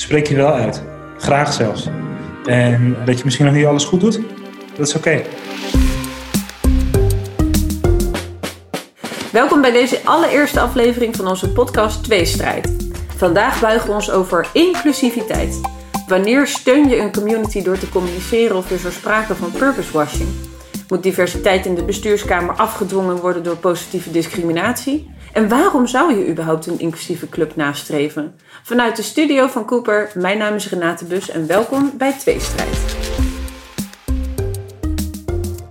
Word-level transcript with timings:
spreek 0.00 0.26
je 0.26 0.36
wel 0.36 0.52
uit. 0.52 0.82
Graag 1.18 1.52
zelfs. 1.52 1.88
En 2.44 2.96
dat 3.04 3.18
je 3.18 3.24
misschien 3.24 3.46
nog 3.46 3.54
niet 3.54 3.66
alles 3.66 3.84
goed 3.84 4.00
doet, 4.00 4.20
dat 4.76 4.88
is 4.88 4.94
oké. 4.94 5.22
Welkom 9.32 9.60
bij 9.60 9.72
deze 9.72 10.00
allereerste 10.04 10.60
aflevering 10.60 11.16
van 11.16 11.26
onze 11.28 11.52
podcast 11.52 12.04
Tweestrijd. 12.04 12.72
Vandaag 13.16 13.60
buigen 13.60 13.88
we 13.88 13.94
ons 13.94 14.10
over 14.10 14.46
inclusiviteit. 14.52 15.60
Wanneer 16.06 16.46
steun 16.46 16.88
je 16.88 16.98
een 16.98 17.12
community 17.12 17.62
door 17.62 17.78
te 17.78 17.88
communiceren 17.88 18.56
of 18.56 18.70
is 18.70 18.84
er 18.84 18.92
sprake 18.92 19.34
van 19.34 19.50
purpose 19.50 19.92
washing? 19.92 20.28
Moet 20.88 21.02
diversiteit 21.02 21.66
in 21.66 21.74
de 21.74 21.84
bestuurskamer 21.84 22.54
afgedwongen 22.54 23.16
worden 23.16 23.42
door 23.42 23.56
positieve 23.56 24.10
discriminatie? 24.10 25.10
En 25.32 25.48
waarom 25.48 25.86
zou 25.86 26.14
je 26.14 26.28
überhaupt 26.28 26.66
een 26.66 26.78
inclusieve 26.78 27.28
club 27.28 27.56
nastreven? 27.56 28.34
Vanuit 28.62 28.96
de 28.96 29.02
studio 29.02 29.46
van 29.46 29.64
Cooper, 29.64 30.10
mijn 30.14 30.38
naam 30.38 30.54
is 30.54 30.68
Renate 30.68 31.04
Bus 31.04 31.30
en 31.30 31.46
welkom 31.46 31.92
bij 31.94 32.12
Tweestrijd. 32.12 32.96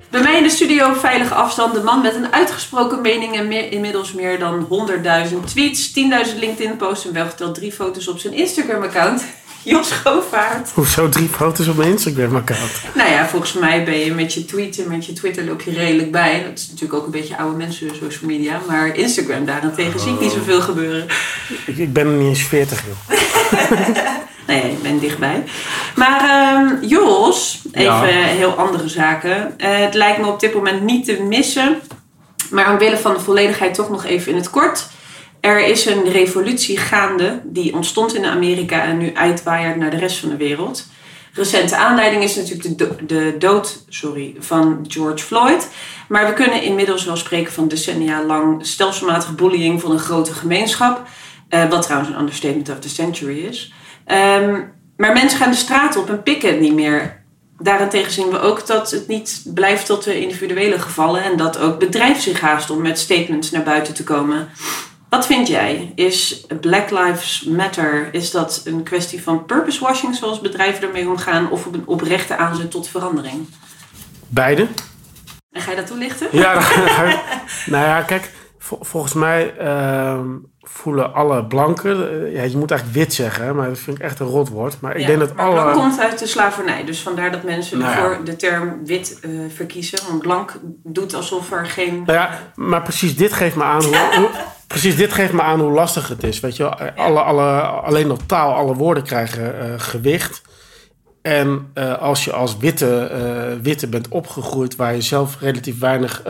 Bij 0.10 0.22
mij 0.22 0.38
in 0.38 0.44
de 0.44 0.50
studio 0.50 0.94
veilige 0.94 1.34
afstand 1.34 1.74
de 1.74 1.84
man 1.84 2.02
met 2.02 2.16
een 2.16 2.34
uitgesproken 2.34 3.02
mening 3.02 3.36
en 3.36 3.52
inmiddels 3.72 4.14
meer 4.14 4.40
dan 4.40 4.68
100.000 5.32 5.36
tweets, 5.46 5.94
10.000 6.34 6.40
LinkedIn-posts 6.40 7.08
en 7.08 7.14
wel 7.14 7.26
geteld 7.26 7.56
drie 7.56 7.72
foto's 7.72 8.08
op 8.08 8.20
zijn 8.20 8.34
Instagram-account. 8.34 9.26
Jos 9.68 9.92
Govaert. 9.92 10.70
Hoezo 10.74 11.10
drie 11.10 11.28
foto's 11.30 11.68
op 11.68 11.78
mijn 11.78 11.90
Instagram-account? 11.90 12.72
Nou 12.94 13.10
ja, 13.10 13.28
volgens 13.28 13.54
mij 13.54 13.84
ben 13.84 13.98
je 14.00 14.14
met 14.14 14.34
je 14.34 14.46
tweets 14.46 14.78
en 14.78 14.88
met 14.88 15.06
je 15.06 15.14
Twitter 15.14 15.46
loop 15.46 15.62
je 15.62 15.72
redelijk 15.72 16.12
bij. 16.12 16.44
Dat 16.44 16.58
is 16.60 16.68
natuurlijk 16.70 16.94
ook 17.00 17.06
een 17.06 17.12
beetje 17.12 17.38
oude 17.38 17.58
mensen 17.58 17.90
social 17.96 18.30
media. 18.30 18.62
Maar 18.68 18.96
Instagram 18.96 19.46
daarentegen 19.46 20.00
zie 20.00 20.14
ik 20.14 20.20
niet 20.20 20.32
zoveel 20.32 20.62
gebeuren. 20.62 21.06
Ik, 21.66 21.78
ik 21.78 21.94
ben 21.94 22.18
niet 22.18 22.28
eens 22.28 22.42
40, 22.48 22.84
joh. 22.86 23.18
Nee, 24.48 24.62
ik 24.72 24.82
ben 24.82 25.00
dichtbij. 25.00 25.44
Maar 25.96 26.20
ehm, 26.30 26.86
Jos, 26.86 27.62
even 27.72 27.84
Ja. 27.84 28.04
heel 28.24 28.52
andere 28.52 28.88
zaken. 28.88 29.60
Eh, 29.60 29.80
het 29.80 29.94
lijkt 29.94 30.20
me 30.22 30.28
op 30.28 30.40
dit 30.40 30.54
moment 30.54 30.82
niet 30.84 31.06
te 31.06 31.22
missen. 31.24 31.82
Maar 32.52 32.72
omwille 32.72 32.98
van 32.98 33.14
de 33.14 33.20
volledigheid 33.20 33.74
toch 33.74 33.90
nog 33.90 34.06
even 34.06 34.32
in 34.32 34.38
het 34.38 34.50
kort. 34.50 34.88
Er 35.48 35.68
is 35.68 35.86
een 35.86 36.12
revolutie 36.12 36.78
gaande 36.78 37.42
die 37.44 37.74
ontstond 37.74 38.16
in 38.16 38.26
Amerika 38.26 38.84
en 38.84 38.98
nu 38.98 39.16
uitwaaiert 39.16 39.76
naar 39.76 39.90
de 39.90 39.98
rest 39.98 40.18
van 40.18 40.30
de 40.30 40.38
wereld. 40.38 40.88
Recente 41.34 41.76
aanleiding 41.76 42.24
is 42.24 42.36
natuurlijk 42.36 42.78
de, 42.78 43.06
de 43.06 43.36
dood 43.40 43.86
sorry, 43.90 44.36
van 44.40 44.86
George 44.88 45.24
Floyd. 45.24 45.70
Maar 46.08 46.28
we 46.28 46.34
kunnen 46.34 46.62
inmiddels 46.62 47.06
wel 47.06 47.16
spreken 47.16 47.54
van 47.54 47.68
decennia 47.68 48.24
lang 48.24 48.66
stelselmatige 48.66 49.34
bullying 49.34 49.82
van 49.82 49.92
een 49.92 50.00
grote 50.00 50.34
gemeenschap. 50.34 51.08
Eh, 51.50 51.70
wat 51.70 51.82
trouwens 51.82 52.12
een 52.12 52.20
understatement 52.20 52.70
of 52.70 52.80
the 52.80 52.90
century 52.90 53.46
is. 53.46 53.74
Ehm, 54.06 54.62
maar 54.98 55.14
mensen 55.14 55.40
gaan 55.40 55.52
de 55.52 55.58
straat 55.58 55.96
op 55.96 56.10
en 56.10 56.24
pikken 56.24 56.50
het 56.50 56.60
niet 56.60 56.74
meer. 56.74 57.24
Daarentegen 57.60 58.12
zien 58.12 58.30
we 58.30 58.40
ook 58.40 58.68
dat 58.68 58.92
het 58.92 59.08
niet 59.08 59.42
blijft 59.54 59.86
tot 59.86 60.04
de 60.04 60.20
individuele 60.22 60.80
gevallen. 60.80 61.24
En 61.24 61.38
dat 61.38 61.60
ook 61.60 61.80
bedrijf 61.80 62.22
zich 62.22 62.40
haast 62.40 62.70
om 62.70 62.82
met 62.82 63.00
statements 63.00 63.52
naar 63.52 63.64
buiten 63.64 63.94
te 63.94 64.04
komen. 64.04 64.50
Wat 65.10 65.26
vind 65.26 65.48
jij? 65.48 65.92
Is 65.96 66.46
Black 66.62 66.90
Lives 66.92 67.44
Matter, 67.44 68.08
is 68.12 68.32
dat 68.32 68.62
een 68.66 68.84
kwestie 68.84 69.24
van 69.24 69.46
purpose 69.46 69.80
washing 69.84 70.16
zoals 70.16 70.42
bedrijven 70.42 70.88
ermee 70.88 71.08
omgaan? 71.10 71.50
Of 71.52 71.66
een 71.66 71.84
oprechte 71.86 72.38
aanzet 72.38 72.72
tot 72.72 72.88
verandering? 72.88 73.48
Beide? 74.28 74.68
En 75.52 75.62
ga 75.62 75.70
je 75.72 75.78
dat 75.78 75.88
toelichten? 75.88 76.28
Ja, 76.32 76.54
nou 77.66 77.86
ja, 77.86 78.02
kijk, 78.02 78.32
vol- 78.60 78.80
volgens 78.82 79.14
mij 79.14 79.56
ehm, 79.58 80.26
voelen 80.60 81.14
alle 81.14 81.46
blanken, 81.46 82.10
eh, 82.26 82.34
ja, 82.36 82.44
je 82.44 82.58
moet 82.58 82.72
eigenlijk 82.72 83.00
wit 83.00 83.14
zeggen, 83.14 83.56
maar 83.56 83.68
dat 83.70 83.80
vind 83.80 83.98
ik 83.98 84.04
echt 84.04 84.20
een 84.20 84.28
rotwoord. 84.28 84.82
Maar 84.82 84.96
ik 84.96 85.02
Ja, 85.02 85.08
denk 85.08 85.20
dat 85.20 85.36
maar 85.36 85.46
alle... 85.46 85.62
blank 85.62 85.74
komt 85.76 86.00
uit 86.00 86.20
de 86.20 86.28
slavernij. 86.28 86.86
Dus 86.86 87.00
vandaar 87.02 87.32
dat 87.32 87.44
mensen 87.44 87.78
Nou 87.78 87.92
ja. 87.92 87.98
ervoor 88.04 88.26
de 88.26 88.36
term 88.36 88.86
wit 88.86 89.20
eh, 89.22 89.30
verkiezen. 89.56 90.00
Want 90.10 90.22
blank 90.22 90.60
doet 90.84 91.14
alsof 91.14 91.52
er 91.52 91.66
geen... 91.66 92.04
Nou 92.06 92.20
ja, 92.20 92.52
maar 92.56 92.82
precies 92.82 93.16
dit 93.16 93.34
geeft 93.34 93.56
me 93.56 93.64
aan 93.64 93.84
hoe- 93.84 94.30
precies 94.80 94.98
dit 94.98 95.14
geeft 95.14 95.34
me 95.34 95.42
aan 95.42 95.60
hoe 95.60 95.72
lastig 95.72 96.08
het 96.08 96.24
is. 96.24 96.40
Weet 96.40 96.56
je 96.56 96.64
wel? 96.64 96.74
Alle, 96.96 97.20
alle, 97.20 97.62
alleen 97.62 98.12
op 98.12 98.22
taal, 98.26 98.54
alle 98.54 98.74
woorden 98.74 99.04
krijgen 99.04 99.60
eh, 99.60 99.74
gewicht. 99.78 100.42
En 101.22 101.72
eh, 101.74 101.98
als 101.98 102.24
je 102.24 102.34
als 102.34 102.58
witte, 102.58 103.00
eh, 103.00 103.62
witte 103.62 103.88
bent 103.88 104.08
opgegroeid, 104.08 104.76
waar 104.76 104.96
je 104.96 105.02
zelf 105.02 105.40
relatief 105.40 105.80
weinig 105.80 106.22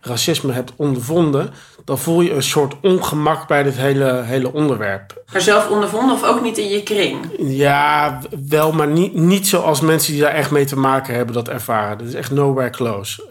racisme 0.00 0.52
hebt 0.52 0.72
ondervonden, 0.76 1.50
dan 1.84 1.98
voel 1.98 2.20
je 2.20 2.32
een 2.32 2.42
soort 2.42 2.74
ongemak 2.82 3.48
bij 3.48 3.62
dit 3.62 3.76
hele, 3.76 4.22
hele 4.22 4.52
onderwerp. 4.52 5.22
Maar 5.32 5.40
zelf 5.40 5.68
ondervonden 5.68 6.14
of 6.14 6.24
ook 6.24 6.42
niet 6.42 6.58
in 6.58 6.68
je 6.68 6.82
kring? 6.82 7.16
Ja, 7.38 8.20
wel, 8.48 8.72
maar 8.72 8.88
niet, 8.88 9.14
niet 9.14 9.48
zoals 9.48 9.80
mensen 9.80 10.12
die 10.12 10.22
daar 10.22 10.34
echt 10.34 10.50
mee 10.50 10.64
te 10.64 10.78
maken 10.78 11.14
hebben 11.14 11.34
dat 11.34 11.48
ervaren. 11.48 11.98
Dat 11.98 12.06
is 12.06 12.14
echt 12.14 12.30
nowhere 12.30 12.70
close. 12.70 13.22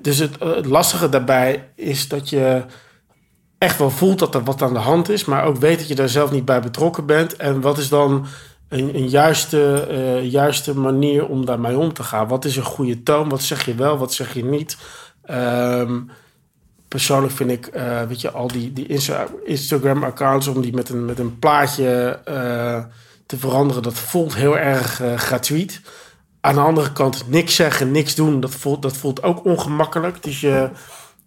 Dus 0.00 0.18
het, 0.18 0.36
het 0.38 0.66
lastige 0.66 1.08
daarbij 1.08 1.68
is 1.74 2.08
dat 2.08 2.28
je 2.28 2.62
echt 3.64 3.78
wel 3.78 3.90
voelt 3.90 4.18
dat 4.18 4.34
er 4.34 4.44
wat 4.44 4.62
aan 4.62 4.72
de 4.72 4.78
hand 4.78 5.08
is, 5.08 5.24
maar 5.24 5.44
ook 5.44 5.56
weet 5.56 5.78
dat 5.78 5.88
je 5.88 5.94
daar 5.94 6.08
zelf 6.08 6.30
niet 6.30 6.44
bij 6.44 6.60
betrokken 6.60 7.06
bent. 7.06 7.36
En 7.36 7.60
wat 7.60 7.78
is 7.78 7.88
dan 7.88 8.26
een, 8.68 8.96
een 8.96 9.08
juiste, 9.08 9.86
eh, 9.90 10.30
juiste 10.30 10.76
manier 10.78 11.26
om 11.26 11.44
daarmee 11.44 11.78
om 11.78 11.92
te 11.92 12.02
gaan? 12.02 12.28
Wat 12.28 12.44
is 12.44 12.56
een 12.56 12.62
goede 12.62 13.02
toon? 13.02 13.28
Wat 13.28 13.42
zeg 13.42 13.64
je 13.64 13.74
wel, 13.74 13.98
wat 13.98 14.12
zeg 14.12 14.34
je 14.34 14.44
niet? 14.44 14.76
Ehm, 15.24 16.00
persoonlijk 16.88 17.32
vind 17.32 17.50
ik, 17.50 17.66
eh, 17.66 18.02
weet 18.02 18.20
je, 18.20 18.30
al 18.30 18.48
die, 18.48 18.72
die 18.72 18.86
Insta- 18.86 19.28
Instagram-accounts 19.44 20.46
om 20.46 20.60
die 20.60 20.74
met 20.74 20.88
een, 20.88 21.04
met 21.04 21.18
een 21.18 21.38
plaatje 21.38 22.20
eh, 22.24 22.84
te 23.26 23.36
veranderen, 23.36 23.82
dat 23.82 23.94
voelt 23.94 24.34
heel 24.34 24.58
erg 24.58 25.00
gratuit. 25.16 25.80
Aan 26.40 26.54
de 26.54 26.60
andere 26.60 26.92
kant, 26.92 27.24
niks 27.28 27.54
zeggen, 27.54 27.90
niks 27.90 28.14
doen, 28.14 28.40
dat 28.40 28.54
voelt, 28.54 28.82
dat 28.82 28.96
voelt 28.96 29.22
ook 29.22 29.44
ongemakkelijk. 29.44 30.22
Dus 30.22 30.40
je, 30.40 30.70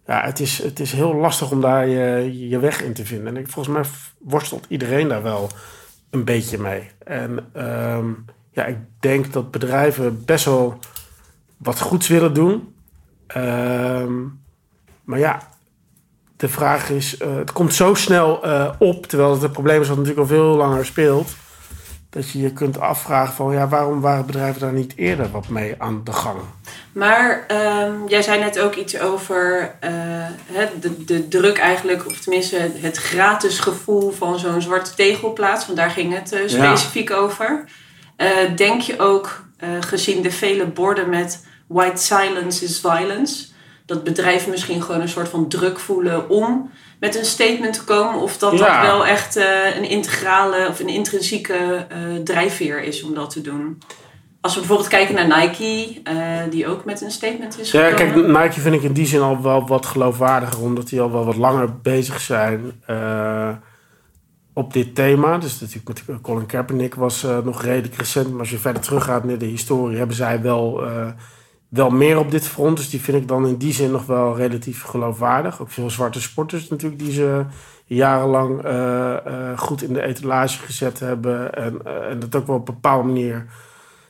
ja, 0.08 0.24
het, 0.24 0.40
is, 0.40 0.62
het 0.62 0.80
is 0.80 0.92
heel 0.92 1.14
lastig 1.14 1.50
om 1.50 1.60
daar 1.60 1.88
je, 1.88 2.48
je 2.48 2.58
weg 2.58 2.82
in 2.82 2.92
te 2.92 3.04
vinden. 3.06 3.26
En 3.26 3.36
ik, 3.36 3.48
volgens 3.48 3.74
mij 3.74 3.84
worstelt 4.18 4.66
iedereen 4.68 5.08
daar 5.08 5.22
wel 5.22 5.50
een 6.10 6.24
beetje 6.24 6.58
mee. 6.58 6.90
En 7.04 7.48
ehm, 7.52 8.06
ja, 8.50 8.64
ik 8.64 8.76
denk 9.00 9.32
dat 9.32 9.50
bedrijven 9.50 10.24
best 10.24 10.44
wel 10.44 10.78
wat 11.56 11.80
goeds 11.80 12.08
willen 12.08 12.34
doen. 12.34 12.74
Ehm, 13.26 14.12
maar 15.04 15.18
ja, 15.18 15.48
de 16.36 16.48
vraag 16.48 16.90
is, 16.90 17.16
eh, 17.16 17.36
het 17.36 17.52
komt 17.52 17.74
zo 17.74 17.94
snel 17.94 18.44
eh, 18.44 18.72
op, 18.78 19.06
terwijl 19.06 19.40
het 19.40 19.52
probleem 19.52 19.80
is 19.80 19.88
dat 19.88 19.96
natuurlijk 19.96 20.22
al 20.22 20.34
veel 20.36 20.56
langer 20.56 20.84
speelt, 20.84 21.36
dat 22.10 22.30
je 22.30 22.40
je 22.40 22.52
kunt 22.52 22.80
afvragen 22.80 23.34
van, 23.34 23.52
ja, 23.52 23.68
waarom 23.68 24.00
waren 24.00 24.26
bedrijven 24.26 24.60
daar 24.60 24.72
niet 24.72 24.92
eerder 24.96 25.30
wat 25.30 25.48
mee 25.48 25.74
aan 25.78 26.00
de 26.04 26.12
gang? 26.12 26.40
Maar 26.92 27.44
ehm, 27.46 27.92
jij 28.06 28.22
zei 28.22 28.40
net 28.40 28.58
ook 28.58 28.74
iets 28.74 28.98
over 29.00 29.74
eh, 29.80 29.90
de, 30.80 31.04
de 31.04 31.28
druk 31.28 31.58
eigenlijk, 31.58 32.06
of 32.06 32.20
tenminste 32.20 32.70
het 32.74 32.96
gratis 32.96 33.58
gevoel 33.58 34.10
van 34.10 34.38
zo'n 34.38 34.62
zwarte 34.62 34.94
tegelplaats. 34.94 35.66
Want 35.66 35.78
daar 35.78 35.90
ging 35.90 36.14
het 36.14 36.32
eh, 36.32 36.40
specifiek 36.46 37.10
over. 37.10 37.64
Eh, 38.16 38.28
denk 38.56 38.80
je 38.80 38.98
ook, 38.98 39.46
gezien 39.80 40.22
de 40.22 40.30
vele 40.30 40.66
borden 40.66 41.08
met 41.08 41.46
white 41.66 42.02
silence 42.02 42.64
is 42.64 42.80
violence, 42.80 43.46
dat 43.86 44.04
bedrijven 44.04 44.50
misschien 44.50 44.82
gewoon 44.82 45.00
een 45.00 45.08
soort 45.08 45.28
van 45.28 45.48
druk 45.48 45.78
voelen 45.78 46.28
om 46.28 46.70
met 47.00 47.16
een 47.16 47.24
statement 47.24 47.74
te 47.74 47.84
komen? 47.84 48.20
Of 48.20 48.38
dat 48.38 48.58
Ja. 48.58 48.82
dat 48.82 48.90
wel 48.90 49.06
echt 49.06 49.36
eh, 49.36 49.76
een 49.76 49.88
integrale 49.88 50.66
of 50.68 50.80
een 50.80 50.88
intrinsieke 50.88 51.86
eh, 51.88 51.98
drijfveer 52.24 52.82
is 52.82 53.02
om 53.02 53.14
dat 53.14 53.30
te 53.30 53.40
doen? 53.40 53.78
Als 54.40 54.52
we 54.54 54.58
bijvoorbeeld 54.60 54.88
kijken 54.90 55.14
naar 55.14 55.40
Nike, 55.40 56.00
eh, 56.04 56.14
die 56.50 56.66
ook 56.66 56.84
met 56.84 57.00
een 57.00 57.10
statement 57.10 57.58
is 57.60 57.70
Ja, 57.70 57.88
gekomen. 57.88 58.12
kijk, 58.32 58.42
Nike 58.44 58.60
vind 58.60 58.74
ik 58.74 58.82
in 58.82 58.92
die 58.92 59.06
zin 59.06 59.20
al 59.20 59.42
wel 59.42 59.66
wat 59.66 59.86
geloofwaardiger, 59.86 60.62
omdat 60.62 60.88
die 60.88 61.00
al 61.00 61.12
wel 61.12 61.24
wat 61.24 61.36
langer 61.36 61.80
bezig 61.80 62.20
zijn 62.20 62.72
op 64.52 64.72
dit 64.72 64.94
thema. 64.94 65.38
Dus 65.38 65.60
natuurlijk 65.60 66.06
met 66.06 66.20
Colin 66.20 66.46
Kaepernick 66.46 66.94
was 66.94 67.26
nog 67.44 67.62
redelijk 67.62 67.94
recent, 67.94 68.30
maar 68.30 68.40
als 68.40 68.50
je 68.50 68.58
verder 68.58 68.82
teruggaat 68.82 69.24
naar 69.24 69.38
de 69.38 69.44
historie, 69.46 69.98
hebben 69.98 70.16
zij 70.16 70.42
wel, 70.42 70.82
wel 71.68 71.90
meer 71.90 72.18
op 72.18 72.30
dit 72.30 72.46
front. 72.46 72.76
Dus 72.76 72.90
die 72.90 73.00
vind 73.00 73.16
ik 73.16 73.28
dan 73.28 73.46
in 73.46 73.56
die 73.56 73.72
zin 73.72 73.90
nog 73.90 74.06
wel 74.06 74.36
relatief 74.36 74.82
geloofwaardig. 74.82 75.60
Ook 75.60 75.70
veel 75.70 75.90
zwarte 75.90 76.20
sporters 76.20 76.68
natuurlijk 76.68 77.00
die 77.00 77.12
ze 77.12 77.44
jarenlang 77.88 78.62
eh, 78.64 79.26
eh, 79.26 79.58
goed 79.58 79.82
in 79.82 79.92
de 79.92 80.02
etalage 80.02 80.58
gezet 80.58 81.00
hebben 81.00 81.54
en, 81.54 81.80
eh, 81.84 82.10
en 82.10 82.18
dat 82.18 82.34
ook 82.34 82.46
wel 82.46 82.56
op 82.56 82.68
een 82.68 82.74
bepaalde 82.74 83.06
manier 83.06 83.46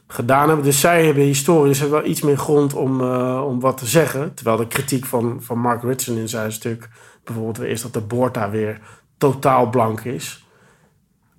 gedaan 0.07 0.47
hebben. 0.47 0.65
Dus 0.65 0.81
zij 0.81 1.05
hebben 1.05 1.23
historie, 1.23 1.69
dus 1.69 1.81
hebben 1.81 2.01
wel 2.01 2.11
iets 2.11 2.23
meer 2.23 2.39
grond 2.39 2.75
om, 2.75 3.01
om 3.41 3.61
wat 3.61 3.77
te 3.77 3.87
zeggen. 3.87 4.35
Terwijl 4.35 4.57
de 4.57 4.67
kritiek 4.67 5.05
van, 5.05 5.37
van 5.41 5.59
Mark 5.59 5.83
Ritson 5.83 6.17
in 6.17 6.29
zijn 6.29 6.53
stuk 6.53 6.89
bijvoorbeeld 7.25 7.61
is 7.61 7.83
dat 7.83 7.93
de 7.93 8.01
Borta 8.01 8.51
weer 8.51 8.81
totaal 9.19 9.69
blank 9.69 10.01
is. 10.01 10.47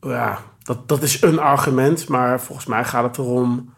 Ja, 0.02 0.40
dat, 0.64 0.88
dat 0.88 1.02
is 1.02 1.22
een 1.22 1.40
argument, 1.40 2.08
maar 2.08 2.42
volgens 2.42 2.68
mij 2.68 2.84
gaat 2.84 3.04
het 3.04 3.18
erom, 3.18 3.74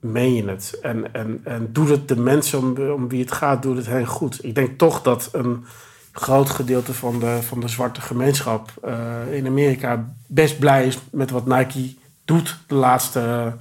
meen 0.00 0.34
je 0.34 0.44
het? 0.44 0.78
En, 0.82 1.14
en, 1.14 1.40
en 1.44 1.68
doet 1.72 1.88
het 1.88 2.08
de 2.08 2.16
mensen 2.16 2.58
om, 2.58 2.90
om 2.90 3.08
wie 3.08 3.20
het 3.20 3.32
gaat, 3.32 3.62
doet 3.62 3.76
het 3.76 3.86
hen 3.86 4.06
goed? 4.06 4.44
Ik 4.44 4.54
denk 4.54 4.78
toch 4.78 5.02
dat 5.02 5.28
een 5.32 5.64
groot 6.12 6.50
gedeelte 6.50 6.94
van 6.94 7.18
de, 7.18 7.38
van 7.42 7.60
de 7.60 7.68
zwarte 7.68 8.00
gemeenschap 8.00 8.70
eh, 8.82 9.32
in 9.32 9.46
Amerika 9.46 10.14
best 10.26 10.58
blij 10.58 10.86
is 10.86 10.98
met 11.10 11.30
wat 11.30 11.46
Nike 11.46 11.94
doet 12.24 12.58
de 12.66 12.74
laatste, 12.74 13.52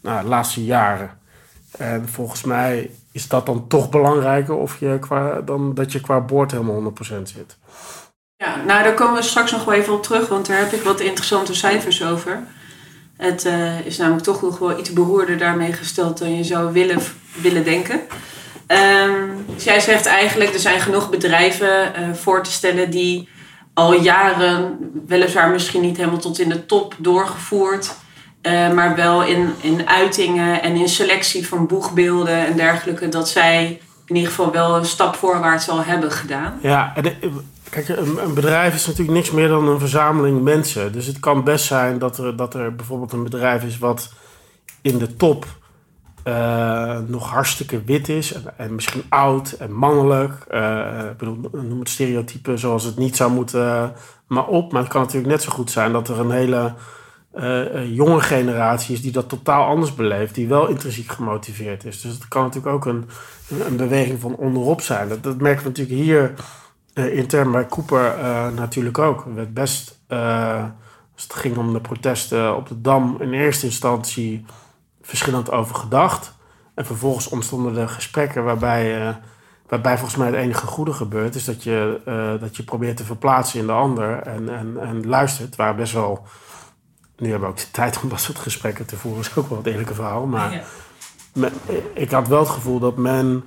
nou, 0.00 0.26
laatste 0.26 0.64
jaren. 0.64 1.10
En 1.78 2.08
volgens 2.08 2.44
mij 2.44 2.90
is 3.12 3.28
dat 3.28 3.46
dan 3.46 3.66
toch 3.66 3.90
belangrijker 3.90 4.54
of 4.54 4.80
je 4.80 4.98
qua, 5.00 5.40
dan 5.40 5.74
dat 5.74 5.92
je 5.92 6.00
qua 6.00 6.20
boord 6.20 6.50
helemaal 6.50 6.92
100% 6.92 7.22
zit. 7.22 7.56
Ja, 8.36 8.56
nou 8.56 8.82
daar 8.82 8.94
komen 8.94 9.14
we 9.14 9.22
straks 9.22 9.52
nog 9.52 9.64
wel 9.64 9.74
even 9.74 9.92
op 9.92 10.02
terug, 10.02 10.28
want 10.28 10.46
daar 10.46 10.58
heb 10.58 10.72
ik 10.72 10.82
wat 10.82 11.00
interessante 11.00 11.54
cijfers 11.54 12.04
over. 12.04 12.42
Het 13.16 13.44
uh, 13.44 13.86
is 13.86 13.96
namelijk 13.96 14.24
toch 14.24 14.42
nog 14.42 14.58
wel 14.58 14.78
iets 14.78 14.92
beroerder 14.92 15.38
daarmee 15.38 15.72
gesteld 15.72 16.18
dan 16.18 16.36
je 16.36 16.44
zou 16.44 16.72
willen, 16.72 16.98
willen 17.40 17.64
denken. 17.64 18.00
Um, 18.68 19.44
jij 19.56 19.80
zegt 19.80 20.06
eigenlijk, 20.06 20.52
er 20.52 20.60
zijn 20.60 20.80
genoeg 20.80 21.10
bedrijven 21.10 21.68
uh, 21.68 22.12
voor 22.14 22.42
te 22.42 22.50
stellen 22.50 22.90
die 22.90 23.28
al 23.74 24.00
jaren, 24.00 24.78
weliswaar 25.06 25.50
misschien 25.50 25.80
niet 25.80 25.96
helemaal 25.96 26.18
tot 26.18 26.38
in 26.38 26.48
de 26.48 26.66
top 26.66 26.94
doorgevoerd, 26.98 27.94
uh, 28.42 28.72
maar 28.72 28.96
wel 28.96 29.24
in, 29.24 29.52
in 29.60 29.88
uitingen 29.88 30.62
en 30.62 30.74
in 30.74 30.88
selectie 30.88 31.48
van 31.48 31.66
boegbeelden 31.66 32.46
en 32.46 32.56
dergelijke, 32.56 33.08
dat 33.08 33.28
zij 33.28 33.80
in 34.06 34.14
ieder 34.14 34.30
geval 34.30 34.52
wel 34.52 34.76
een 34.76 34.86
stap 34.86 35.14
voorwaarts 35.14 35.68
al 35.68 35.84
hebben 35.84 36.12
gedaan. 36.12 36.58
Ja, 36.62 36.92
en 36.96 37.04
Kijk, 37.70 37.88
een, 37.88 38.22
een, 38.22 38.34
bedrijf 38.34 38.74
is 38.74 38.86
natuurlijk 38.86 39.16
niks 39.16 39.30
meer 39.30 39.48
dan 39.48 39.68
een 39.68 39.78
verzameling 39.78 40.42
mensen. 40.42 40.92
Dus 40.92 41.06
het 41.06 41.20
kan 41.20 41.44
best 41.44 41.64
zijn 41.64 41.98
dat 41.98 42.18
er, 42.18 42.36
dat 42.36 42.54
er 42.54 42.74
bijvoorbeeld 42.74 43.12
een 43.12 43.22
bedrijf 43.22 43.64
is 43.64 43.78
wat 43.78 44.12
in 44.82 44.98
de 44.98 45.16
top 45.16 45.46
uh, 46.26 46.98
nog 47.06 47.30
hartstikke 47.30 47.82
wit 47.84 48.08
is. 48.08 48.32
En, 48.32 48.42
en 48.56 48.74
misschien 48.74 49.02
oud 49.08 49.52
en 49.52 49.72
mannelijk. 49.72 50.32
Uh, 50.50 50.98
ik 51.10 51.16
bedoel, 51.16 51.50
noem 51.52 51.78
het 51.78 51.88
stereotype 51.88 52.56
zoals 52.56 52.84
het 52.84 52.96
niet 52.96 53.16
zou 53.16 53.32
moeten, 53.32 53.92
maar 54.26 54.46
op. 54.46 54.72
Maar 54.72 54.82
het 54.82 54.90
kan 54.90 55.00
natuurlijk 55.00 55.32
net 55.32 55.42
zo 55.42 55.52
goed 55.52 55.70
zijn 55.70 55.92
dat 55.92 56.08
er 56.08 56.20
een 56.20 56.30
hele 56.30 56.74
jonge 57.92 58.20
generatie 58.20 58.94
is 58.94 59.02
die 59.02 59.12
dat 59.12 59.28
totaal 59.28 59.66
anders 59.66 59.94
beleeft. 59.94 60.34
Die 60.34 60.48
wel 60.48 60.68
intrinsiek 60.68 61.12
gemotiveerd 61.12 61.84
is. 61.84 62.00
Dus 62.00 62.12
het 62.12 62.28
kan 62.28 62.42
natuurlijk 62.42 62.74
ook 62.74 62.86
een, 62.86 63.08
een 63.66 63.76
beweging 63.76 64.20
van 64.20 64.36
onderop 64.36 64.80
zijn. 64.80 65.08
Dat, 65.08 65.22
dat 65.22 65.40
merken 65.40 65.62
we 65.62 65.68
natuurlijk 65.68 66.00
hier 66.00 66.34
intern 66.96 67.50
bij 67.50 67.66
Cooper 67.66 68.18
uh, 68.18 68.48
natuurlijk 68.48 68.98
ook. 68.98 69.24
Er 69.24 69.34
werd 69.34 69.54
best, 69.54 69.98
uh, 70.08 70.64
als 71.14 71.22
het 71.22 71.34
ging 71.34 71.56
om 71.56 71.72
de 71.72 71.80
protesten 71.80 72.56
op 72.56 72.68
de 72.68 72.80
Dam, 72.80 73.16
in 73.20 73.32
eerste 73.32 73.66
instantie 73.66 74.44
verschillend 75.02 75.50
over 75.50 75.74
gedacht. 75.74 76.34
En 76.74 76.86
vervolgens 76.86 77.28
ontstonden 77.28 77.76
er 77.76 77.88
gesprekken 77.88 78.44
waarbij, 78.44 79.16
waarbij 79.68 79.98
volgens 79.98 80.16
mij 80.16 80.26
het 80.26 80.36
enige 80.36 80.66
goede 80.66 80.92
gebeurt, 80.92 81.34
is 81.34 81.44
dat 81.44 81.62
je, 81.62 82.00
dat 82.40 82.56
je 82.56 82.62
probeert 82.62 82.96
te 82.96 83.04
verplaatsen 83.04 83.60
in 83.60 83.66
de 83.66 83.72
ander 83.72 84.18
en, 84.18 84.48
en, 84.48 84.76
en 84.80 85.06
luistert. 85.06 85.56
Waar 85.56 85.74
best 85.74 85.92
wel. 85.92 86.26
Nu 87.16 87.30
hebben 87.30 87.48
we 87.48 87.54
ook 87.54 87.60
de 87.60 87.70
tijd 87.70 88.00
om 88.02 88.08
dat 88.08 88.20
soort 88.20 88.38
gesprekken 88.38 88.86
te 88.86 88.96
voeren, 88.96 89.20
is 89.20 89.36
ook 89.36 89.48
wel 89.48 89.58
het 89.58 89.66
eerlijke 89.66 89.94
verhaal. 89.94 90.26
Maar 90.26 90.52
ja. 90.52 90.62
men, 91.32 91.52
ik 91.94 92.10
had 92.10 92.28
wel 92.28 92.38
het 92.38 92.48
gevoel 92.48 92.78
dat 92.78 92.96
men 92.96 93.44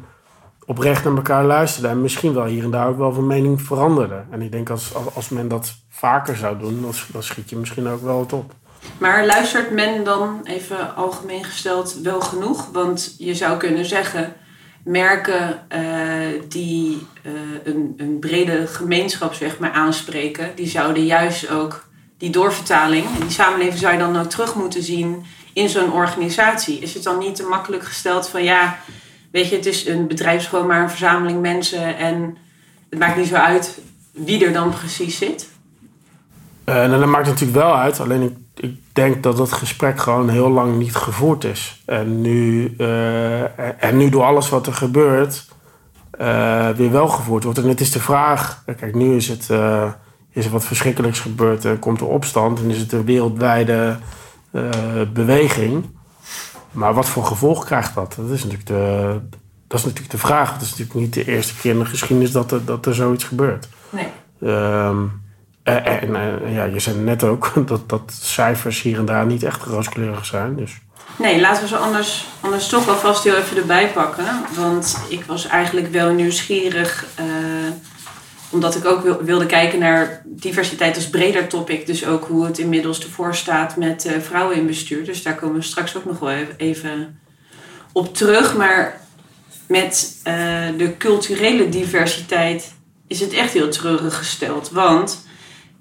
oprecht 0.69 1.03
naar 1.03 1.15
elkaar 1.15 1.45
luisterde. 1.45 1.87
En 1.87 2.01
misschien 2.01 2.33
wel 2.33 2.45
hier 2.45 2.63
en 2.63 2.71
daar 2.71 2.87
ook 2.87 2.97
wel 2.97 3.13
van 3.13 3.27
mening 3.27 3.61
veranderde. 3.61 4.23
En 4.31 4.41
ik 4.41 4.51
denk 4.51 4.69
als, 4.69 4.91
als, 5.13 5.29
men 5.29 5.47
dat 5.47 5.75
vaker 5.89 6.35
zou 6.35 6.59
doen, 6.59 6.81
dan, 6.81 6.93
dan 7.11 7.23
schiet 7.23 7.49
je 7.49 7.55
misschien 7.55 7.87
ook 7.87 8.01
wel 8.03 8.17
wat 8.17 8.33
op. 8.33 8.53
Maar 8.97 9.25
luistert 9.25 9.71
men 9.71 10.03
dan, 10.03 10.41
even 10.43 10.95
algemeen 10.95 11.43
gesteld, 11.43 11.99
wel 12.03 12.21
genoeg? 12.21 12.69
Want 12.71 13.15
je 13.17 13.35
zou 13.35 13.57
kunnen 13.57 13.85
zeggen, 13.85 14.33
merken 14.83 15.61
uh, 15.75 16.41
die 16.49 17.07
uh, 17.23 17.31
een, 17.63 17.93
een 17.97 18.19
brede 18.19 18.67
gemeenschap 18.67 19.33
zeg 19.33 19.59
maar, 19.59 19.71
aanspreken, 19.71 20.51
die 20.55 20.67
zouden 20.67 21.05
juist 21.05 21.49
ook 21.49 21.87
die 22.17 22.29
doorvertaling 22.29 23.05
en 23.05 23.21
die 23.21 23.29
samenleving 23.29 23.79
zou 23.79 23.93
je 23.93 23.99
dan 23.99 24.19
ook 24.19 24.29
terug 24.29 24.55
moeten 24.55 24.83
zien 24.83 25.25
in 25.53 25.69
zo'n 25.69 25.93
organisatie. 25.93 26.79
Is 26.79 26.93
het 26.93 27.03
dan 27.03 27.17
niet 27.17 27.35
te 27.35 27.43
makkelijk 27.43 27.83
gesteld 27.83 28.29
van 28.29 28.43
ja, 28.43 28.79
Weet 29.31 29.49
je, 29.49 29.55
het 29.55 29.65
is 29.65 29.87
een 29.87 30.07
bedrijf 30.07 30.47
gewoon 30.47 30.67
maar 30.67 30.81
een 30.81 30.89
verzameling 30.89 31.41
mensen 31.41 31.97
en 31.97 32.37
het 32.89 32.99
maakt 32.99 33.17
niet 33.17 33.27
zo 33.27 33.35
uit 33.35 33.79
wie 34.11 34.45
er 34.45 34.53
dan 34.53 34.69
precies 34.69 35.17
zit. 35.17 35.49
En 36.63 36.91
dat 36.91 37.05
maakt 37.05 37.27
natuurlijk 37.27 37.59
wel 37.59 37.75
uit, 37.75 37.99
alleen 37.99 38.21
ik, 38.21 38.63
ik, 38.63 38.77
denk 38.93 39.23
dat 39.23 39.37
dat 39.37 39.51
gesprek 39.51 39.99
gewoon 39.99 40.29
heel 40.29 40.49
lang 40.49 40.77
niet 40.77 40.95
gevoerd 40.95 41.43
is. 41.43 41.81
En 41.85 42.21
nu, 42.21 42.73
uh, 42.77 43.83
en 43.83 43.97
nu 43.97 44.09
door 44.09 44.23
alles 44.23 44.49
wat 44.49 44.67
er 44.67 44.73
gebeurt, 44.73 45.47
uh, 46.21 46.69
weer 46.69 46.91
wel 46.91 47.07
gevoerd 47.07 47.43
wordt. 47.43 47.59
En 47.59 47.67
het 47.67 47.81
is 47.81 47.91
de 47.91 47.99
vraag, 47.99 48.63
kijk, 48.65 48.95
nu 48.95 49.15
is, 49.15 49.27
het, 49.27 49.49
is 50.31 50.45
er 50.45 50.51
wat 50.51 50.65
verschrikkelijks 50.65 51.19
gebeurd 51.19 51.79
komt 51.79 52.01
er 52.01 52.07
opstand 52.07 52.59
en 52.59 52.69
is 52.69 52.79
het 52.79 52.91
een 52.91 53.05
wereldwijde 53.05 53.97
beweging. 55.13 55.85
Maar 56.71 56.93
wat 56.93 57.09
voor 57.09 57.25
gevolg 57.25 57.65
krijgt 57.65 57.95
dat? 57.95 58.13
Dat 58.17 58.29
is 58.29 58.43
natuurlijk 58.43 58.67
de, 58.67 59.19
dat 59.67 59.79
is 59.79 59.85
natuurlijk 59.85 60.11
de 60.11 60.17
vraag. 60.17 60.53
Het 60.53 60.61
is 60.61 60.69
natuurlijk 60.69 60.99
niet 60.99 61.13
de 61.13 61.25
eerste 61.25 61.55
keer 61.55 61.71
in 61.71 61.79
de 61.79 61.85
geschiedenis 61.85 62.31
dat 62.31 62.51
er, 62.51 62.65
dat 62.65 62.85
er 62.85 62.95
zoiets 62.95 63.23
gebeurt. 63.23 63.67
Nee. 63.89 64.07
Um, 64.43 65.21
en, 65.63 66.15
en, 66.15 66.51
ja, 66.53 66.63
je 66.63 66.79
zei 66.79 66.97
net 66.97 67.23
ook 67.23 67.51
dat, 67.67 67.89
dat 67.89 68.13
cijfers 68.21 68.81
hier 68.81 68.97
en 68.97 69.05
daar 69.05 69.25
niet 69.25 69.43
echt 69.43 69.63
rooskleurig 69.63 70.25
zijn. 70.25 70.55
Dus. 70.55 70.77
Nee, 71.15 71.39
laten 71.39 71.61
we 71.61 71.67
ze 71.67 71.77
anders, 71.77 72.27
anders 72.39 72.67
toch 72.67 72.85
wel 72.85 72.95
vast 72.95 73.23
heel 73.23 73.35
even 73.35 73.57
erbij 73.57 73.87
pakken. 73.87 74.25
Want 74.55 75.01
ik 75.09 75.23
was 75.23 75.47
eigenlijk 75.47 75.91
wel 75.91 76.09
nieuwsgierig. 76.13 77.05
Uh, 77.19 77.25
omdat 78.49 78.75
ik 78.75 78.85
ook 78.85 79.21
wilde 79.21 79.45
kijken 79.45 79.79
naar 79.79 80.21
diversiteit 80.25 80.95
als 80.95 81.09
breder 81.09 81.47
topic. 81.47 81.85
Dus 81.85 82.05
ook 82.05 82.25
hoe 82.25 82.45
het 82.45 82.57
inmiddels 82.57 83.03
ervoor 83.03 83.35
staat 83.35 83.75
met 83.75 84.05
uh, 84.05 84.11
vrouwen 84.19 84.55
in 84.55 84.67
bestuur. 84.67 85.05
Dus 85.05 85.23
daar 85.23 85.35
komen 85.35 85.55
we 85.55 85.61
straks 85.61 85.97
ook 85.97 86.05
nog 86.05 86.19
wel 86.19 86.45
even 86.57 87.19
op 87.91 88.15
terug. 88.15 88.57
Maar 88.57 89.01
met 89.67 90.21
uh, 90.27 90.33
de 90.77 90.97
culturele 90.97 91.69
diversiteit 91.69 92.73
is 93.07 93.19
het 93.19 93.33
echt 93.33 93.53
heel 93.53 93.69
treurig 93.69 94.17
gesteld. 94.17 94.69
Want 94.69 95.27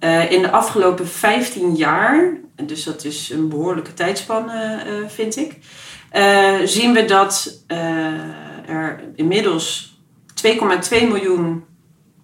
uh, 0.00 0.32
in 0.32 0.43
de 0.43 0.50
afgelopen 0.50 1.09
15 1.09 1.75
jaar, 1.75 2.37
dus 2.62 2.85
dat 2.85 3.05
is 3.05 3.31
een 3.31 3.49
behoorlijke 3.49 3.94
tijdspanne, 3.94 4.85
vind 5.09 5.37
ik, 5.37 5.59
zien 6.65 6.93
we 6.93 7.05
dat 7.05 7.62
er 8.67 9.00
inmiddels 9.15 9.97
2,2 10.47 10.53
miljoen 10.91 11.65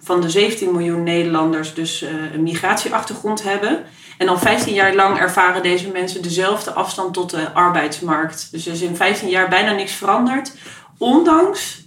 van 0.04 0.20
de 0.20 0.30
17 0.30 0.72
miljoen 0.72 1.02
Nederlanders 1.02 1.74
dus 1.74 2.02
uh, 2.02 2.10
een 2.32 2.42
migratieachtergrond 2.42 3.42
hebben. 3.42 3.84
En 4.18 4.28
al 4.28 4.38
15 4.38 4.74
jaar 4.74 4.94
lang 4.94 5.18
ervaren 5.18 5.62
deze 5.62 5.88
mensen 5.88 6.22
dezelfde 6.22 6.72
afstand 6.72 7.14
tot 7.14 7.30
de 7.30 7.52
arbeidsmarkt. 7.52 8.48
Dus 8.50 8.66
er 8.66 8.72
is 8.72 8.80
in 8.80 8.96
15 8.96 9.28
jaar 9.28 9.48
bijna 9.48 9.72
niks 9.72 9.92
veranderd. 9.92 10.52
Ondanks 10.98 11.82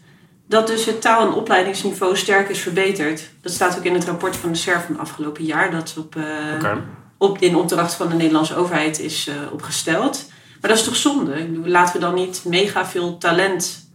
dat 0.48 0.68
dus 0.68 0.86
het 0.86 1.02
taal- 1.02 1.28
en 1.28 1.34
opleidingsniveau 1.34 2.18
sterk 2.18 2.50
is 2.50 2.60
verbeterd. 2.60 3.30
Dat 3.42 3.52
staat 3.52 3.78
ook 3.78 3.84
in 3.84 3.94
het 3.94 4.06
rapport 4.06 4.36
van 4.36 4.52
de 4.52 4.58
SER 4.58 4.82
van 4.82 5.00
afgelopen 5.00 5.44
jaar. 5.44 5.72
Dat 5.72 5.96
op, 5.98 6.16
uh, 6.16 6.76
op, 7.18 7.38
in 7.38 7.56
opdracht 7.56 7.94
van 7.94 8.10
de 8.10 8.16
Nederlandse 8.16 8.56
overheid 8.56 9.00
is 9.00 9.28
uh, 9.28 9.36
opgesteld. 9.52 10.26
Maar 10.62 10.70
dat 10.70 10.80
is 10.80 10.86
toch 10.86 10.96
zonde? 10.96 11.50
Laten 11.64 11.94
we 11.94 12.00
dan 12.00 12.14
niet 12.14 12.42
mega 12.46 12.86
veel 12.86 13.18
talent 13.18 13.90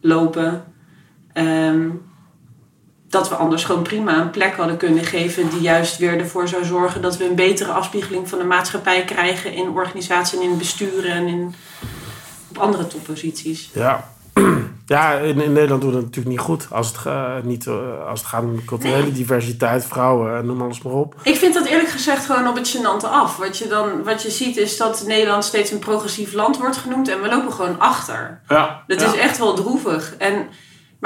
lopen... 0.00 0.64
Um, 1.34 2.04
dat 3.08 3.28
we 3.28 3.34
anders 3.34 3.64
gewoon 3.64 3.82
prima 3.82 4.20
een 4.20 4.30
plek 4.30 4.54
hadden 4.54 4.76
kunnen 4.76 5.04
geven 5.04 5.48
die 5.48 5.60
juist 5.60 5.98
weer 5.98 6.18
ervoor 6.18 6.48
zou 6.48 6.64
zorgen 6.64 7.02
dat 7.02 7.16
we 7.16 7.28
een 7.28 7.34
betere 7.34 7.72
afspiegeling 7.72 8.28
van 8.28 8.38
de 8.38 8.44
maatschappij 8.44 9.04
krijgen 9.04 9.52
in 9.52 9.68
organisaties 9.68 10.38
en 10.38 10.44
in 10.44 10.58
besturen 10.58 11.10
en 11.10 11.26
in, 11.26 11.54
op 12.48 12.58
andere 12.58 12.86
topposities. 12.86 13.70
Ja, 13.74 14.12
ja 14.86 15.12
in, 15.12 15.40
in 15.40 15.52
Nederland 15.52 15.80
doen 15.80 15.90
we 15.90 15.96
het 15.96 16.04
natuurlijk 16.04 16.36
niet 16.36 16.44
goed 16.44 16.66
als 16.70 16.86
het, 16.88 17.06
uh, 17.06 17.34
niet, 17.42 17.66
uh, 17.66 18.08
als 18.08 18.20
het 18.20 18.28
gaat 18.28 18.42
om 18.42 18.64
culturele 18.64 19.02
nee. 19.02 19.12
diversiteit, 19.12 19.84
vrouwen, 19.84 20.46
noem 20.46 20.62
alles 20.62 20.82
maar 20.82 20.92
op. 20.92 21.14
Ik 21.22 21.36
vind 21.36 21.54
dat 21.54 21.66
eerlijk 21.66 21.90
gezegd 21.90 22.24
gewoon 22.24 22.48
op 22.48 22.56
het 22.56 22.76
gênante 22.76 23.08
af. 23.08 23.36
Wat 23.36 23.58
je, 23.58 23.68
dan, 23.68 24.02
wat 24.02 24.22
je 24.22 24.30
ziet 24.30 24.56
is 24.56 24.76
dat 24.76 25.04
Nederland 25.06 25.44
steeds 25.44 25.70
een 25.70 25.78
progressief 25.78 26.32
land 26.32 26.58
wordt 26.58 26.76
genoemd 26.76 27.08
en 27.08 27.22
we 27.22 27.28
lopen 27.28 27.52
gewoon 27.52 27.78
achter. 27.78 28.40
Ja, 28.48 28.82
dat 28.86 29.00
ja. 29.00 29.06
is 29.06 29.18
echt 29.18 29.38
wel 29.38 29.54
droevig. 29.54 30.14
En 30.18 30.48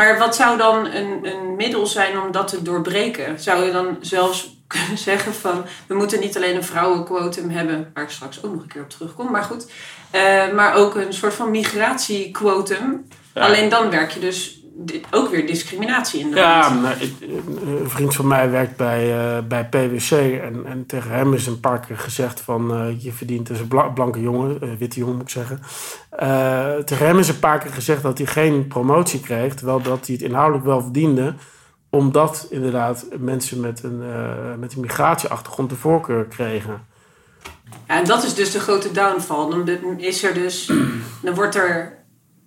maar 0.01 0.19
wat 0.19 0.37
zou 0.37 0.59
dan 0.59 0.87
een, 0.87 1.27
een 1.27 1.57
middel 1.57 1.87
zijn 1.87 2.21
om 2.21 2.33
dat 2.33 2.49
te 2.49 2.63
doorbreken? 2.63 3.41
Zou 3.41 3.65
je 3.65 3.73
dan 3.73 3.97
zelfs 4.01 4.59
kunnen 4.67 4.99
zeggen 4.99 5.35
van 5.35 5.65
we 5.87 5.95
moeten 5.95 6.21
niet 6.21 6.37
alleen 6.37 6.57
een 6.57 6.65
vrouwenquotum 6.65 7.51
hebben, 7.51 7.91
waar 7.95 8.05
ik 8.05 8.11
straks 8.11 8.45
ook 8.45 8.53
nog 8.53 8.63
een 8.63 8.69
keer 8.69 8.83
op 8.83 8.91
terugkom, 8.91 9.31
maar 9.31 9.43
goed. 9.43 9.73
Uh, 10.15 10.53
maar 10.53 10.75
ook 10.75 10.95
een 10.95 11.13
soort 11.13 11.35
van 11.35 11.51
migratiequotum. 11.51 13.09
Ja. 13.35 13.47
Alleen 13.47 13.69
dan 13.69 13.91
werk 13.91 14.11
je 14.11 14.21
dus 14.21 14.60
ook 15.11 15.31
weer 15.31 15.47
discriminatie 15.47 16.21
in 16.21 16.31
de 16.31 16.37
Ja, 16.37 16.69
maar 16.69 17.01
een 17.01 17.91
vriend 17.91 18.15
van 18.15 18.27
mij 18.27 18.51
werkt 18.51 18.77
bij, 18.77 19.09
uh, 19.09 19.47
bij 19.49 19.69
PwC 19.69 20.11
en, 20.11 20.67
en 20.67 20.87
tegen 20.87 21.11
hem 21.11 21.35
is 21.35 21.47
een 21.47 21.61
paar 21.61 21.81
keer 21.81 21.99
gezegd 21.99 22.41
van 22.41 22.77
uh, 22.77 23.03
je 23.03 23.13
verdient, 23.13 23.51
is 23.51 23.61
een 23.61 23.93
blanke 23.95 24.21
jongen, 24.21 24.59
uh, 24.63 24.71
witte 24.79 24.99
jongen 24.99 25.15
moet 25.15 25.23
ik 25.23 25.29
zeggen. 25.29 25.61
tegen 26.85 27.07
hem 27.07 27.19
is 27.19 27.29
een 27.29 27.39
paar 27.39 27.59
keer 27.59 27.73
gezegd 27.73 28.03
dat 28.03 28.19
hij 28.19 28.27
geen 28.27 28.67
promotie 28.67 29.21
kreeg, 29.21 29.55
terwijl 29.55 29.83
dat 29.83 30.07
hij 30.07 30.15
het 30.15 30.25
inhoudelijk 30.25 30.65
wel 30.65 30.83
verdiende, 30.83 31.35
omdat 31.91 32.47
inderdaad 32.51 33.07
mensen 33.19 33.61
met 33.61 33.83
een, 33.83 34.03
met 34.59 34.75
een 34.75 34.81
migratieachtergrond 34.81 35.71
de 35.71 35.77
voorkeur 35.77 36.25
kregen. 36.25 36.89
Ja, 37.87 37.99
en 37.99 38.05
dat 38.05 38.25
is 38.25 38.35
dus 38.35 38.51
de 38.53 38.61
grote 38.61 38.93
downfall. 38.93 39.51
Dan 39.51 39.99
is 39.99 40.23
er 40.23 40.35
dus, 40.35 40.67
dan 41.23 41.35
wordt 41.35 41.55
er 41.55 42.05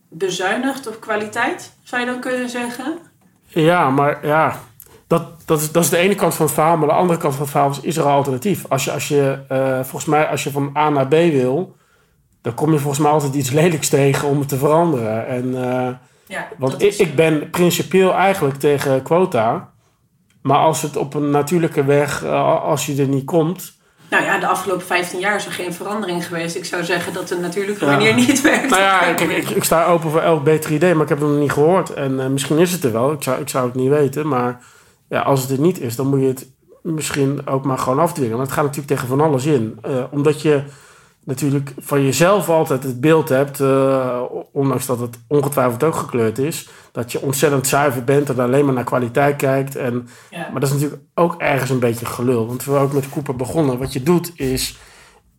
bezuinigd 0.10 0.88
op 0.88 1.02
kwaliteit, 1.02 1.73
zou 1.84 2.02
je 2.02 2.08
dan 2.08 2.20
kunnen 2.20 2.50
zeggen? 2.50 2.98
Ja, 3.48 3.90
maar 3.90 4.28
ja, 4.28 4.60
dat, 5.08 5.48
dat, 5.48 5.62
is, 5.62 5.72
dat 5.72 5.84
is 5.84 5.90
de 5.90 5.98
ene 5.98 6.16
kant 6.16 6.34
van 6.34 6.46
het 6.46 6.54
verhaal. 6.54 6.78
Maar 6.78 6.88
de 6.88 6.94
andere 6.94 7.20
kant 7.20 7.34
van 7.34 7.42
het 7.42 7.52
verhaal 7.52 7.70
is, 7.70 7.80
is 7.80 7.98
er 7.98 8.06
een 8.06 8.12
alternatief. 8.12 8.66
Als 8.70 8.84
je, 8.84 8.92
als 8.92 9.08
je 9.08 9.40
uh, 9.52 9.76
volgens 9.76 10.06
mij, 10.06 10.28
als 10.28 10.44
je 10.44 10.52
van 10.52 10.72
A 10.78 10.90
naar 10.90 11.08
B 11.08 11.12
wil, 11.12 11.76
dan 12.42 12.54
kom 12.54 12.72
je 12.72 12.80
volgens 12.80 13.02
mij 13.02 13.12
altijd 13.12 13.34
iets 13.34 13.52
lelijks 13.52 13.90
tegen 13.90 14.28
om 14.28 14.40
het 14.40 14.48
te 14.48 14.58
veranderen. 14.58 15.28
En, 15.28 15.46
uh, 15.46 15.88
ja, 16.28 16.48
want 16.58 16.82
ik, 16.82 16.94
ik 16.94 17.16
ben 17.16 17.50
principieel 17.50 18.14
eigenlijk 18.14 18.56
tegen 18.56 19.02
quota. 19.02 19.72
Maar 20.42 20.58
als 20.58 20.82
het 20.82 20.98
op 20.98 21.14
een 21.14 21.30
natuurlijke 21.30 21.84
weg, 21.84 22.24
uh, 22.24 22.64
als 22.64 22.86
je 22.86 23.02
er 23.02 23.08
niet 23.08 23.26
komt, 23.26 23.78
nou 24.14 24.26
ja, 24.26 24.40
de 24.40 24.48
afgelopen 24.48 24.86
15 24.86 25.20
jaar 25.20 25.36
is 25.36 25.46
er 25.46 25.52
geen 25.52 25.74
verandering 25.74 26.26
geweest. 26.26 26.56
Ik 26.56 26.66
zou 26.66 26.84
zeggen 26.84 27.14
dat 27.14 27.28
de 27.28 27.38
natuurlijke 27.38 27.86
manier 27.86 28.14
niet 28.14 28.42
werkt. 28.52 28.70
Nou 28.70 28.82
ja, 28.82 29.02
ik, 29.02 29.20
ik, 29.20 29.50
ik, 29.50 29.64
sta 29.64 29.86
open 29.86 30.10
voor 30.10 30.22
elk 30.22 30.44
beter 30.44 30.72
idee, 30.72 30.94
maar 30.94 31.04
ik 31.04 31.10
heb 31.10 31.20
het 31.20 31.28
nog 31.28 31.40
niet 31.40 31.52
gehoord. 31.52 31.94
En 31.94 32.12
uh, 32.12 32.28
misschien 32.28 32.58
is 32.58 32.72
het 32.72 32.84
er 32.84 32.92
wel, 32.92 33.12
ik 33.12 33.24
zou, 33.24 33.42
ik 33.42 33.50
zou 33.50 33.66
het 33.66 33.76
niet 33.76 33.90
weten. 33.90 34.28
Maar 34.28 34.60
ja, 35.10 35.22
als 35.22 35.42
het 35.42 35.50
er 35.50 35.60
niet 35.60 35.80
is, 35.80 35.96
dan 35.96 36.08
moet 36.08 36.20
je 36.20 36.28
het 36.28 36.48
misschien 36.82 37.48
ook 37.48 37.66
maar 37.66 37.78
gewoon 37.78 38.00
afdwingen. 38.00 38.38
Want 38.38 38.44
het 38.44 38.56
gaat 38.56 38.66
natuurlijk 38.66 38.94
tegen 38.94 39.08
van 39.08 39.22
alles 39.22 39.46
in. 39.46 39.80
Uh, 39.88 40.04
omdat 40.12 40.42
je 40.42 40.64
natuurlijk 41.24 41.74
van 41.78 42.04
jezelf 42.04 42.50
altijd 42.50 42.84
het 42.84 43.02
beeld 43.02 43.30
hebt, 43.30 43.60
uh, 43.60 44.22
ondanks 44.52 44.86
dat 44.86 45.00
het 45.00 45.20
ongetwijfeld 45.28 45.84
ook 45.84 45.96
gekleurd 45.96 46.38
is, 46.38 46.70
dat 46.92 47.12
je 47.12 47.22
ontzettend 47.22 47.68
zuiver 47.68 48.04
bent 48.04 48.30
en 48.30 48.40
alleen 48.40 48.66
maar 48.66 48.74
naar 48.74 48.84
kwaliteit 48.84 49.36
kijkt. 49.36 49.76
En, 49.76 50.08
ja. 50.30 50.50
Maar 50.52 50.62
dat 50.62 50.70
is 50.70 50.76
natuurlijk 50.76 51.02
ook 51.14 51.36
ergens 51.38 51.70
een 51.70 51.80
beetje 51.80 52.06
gelul. 52.06 52.48
Want 52.48 52.66
we 52.66 52.72
ook 52.72 52.94
met 52.94 53.10
Cooper 53.10 53.36
begonnen. 53.36 53.78
Wat 53.78 53.94
je 53.94 54.04
doet 54.04 54.32
is, 54.36 54.78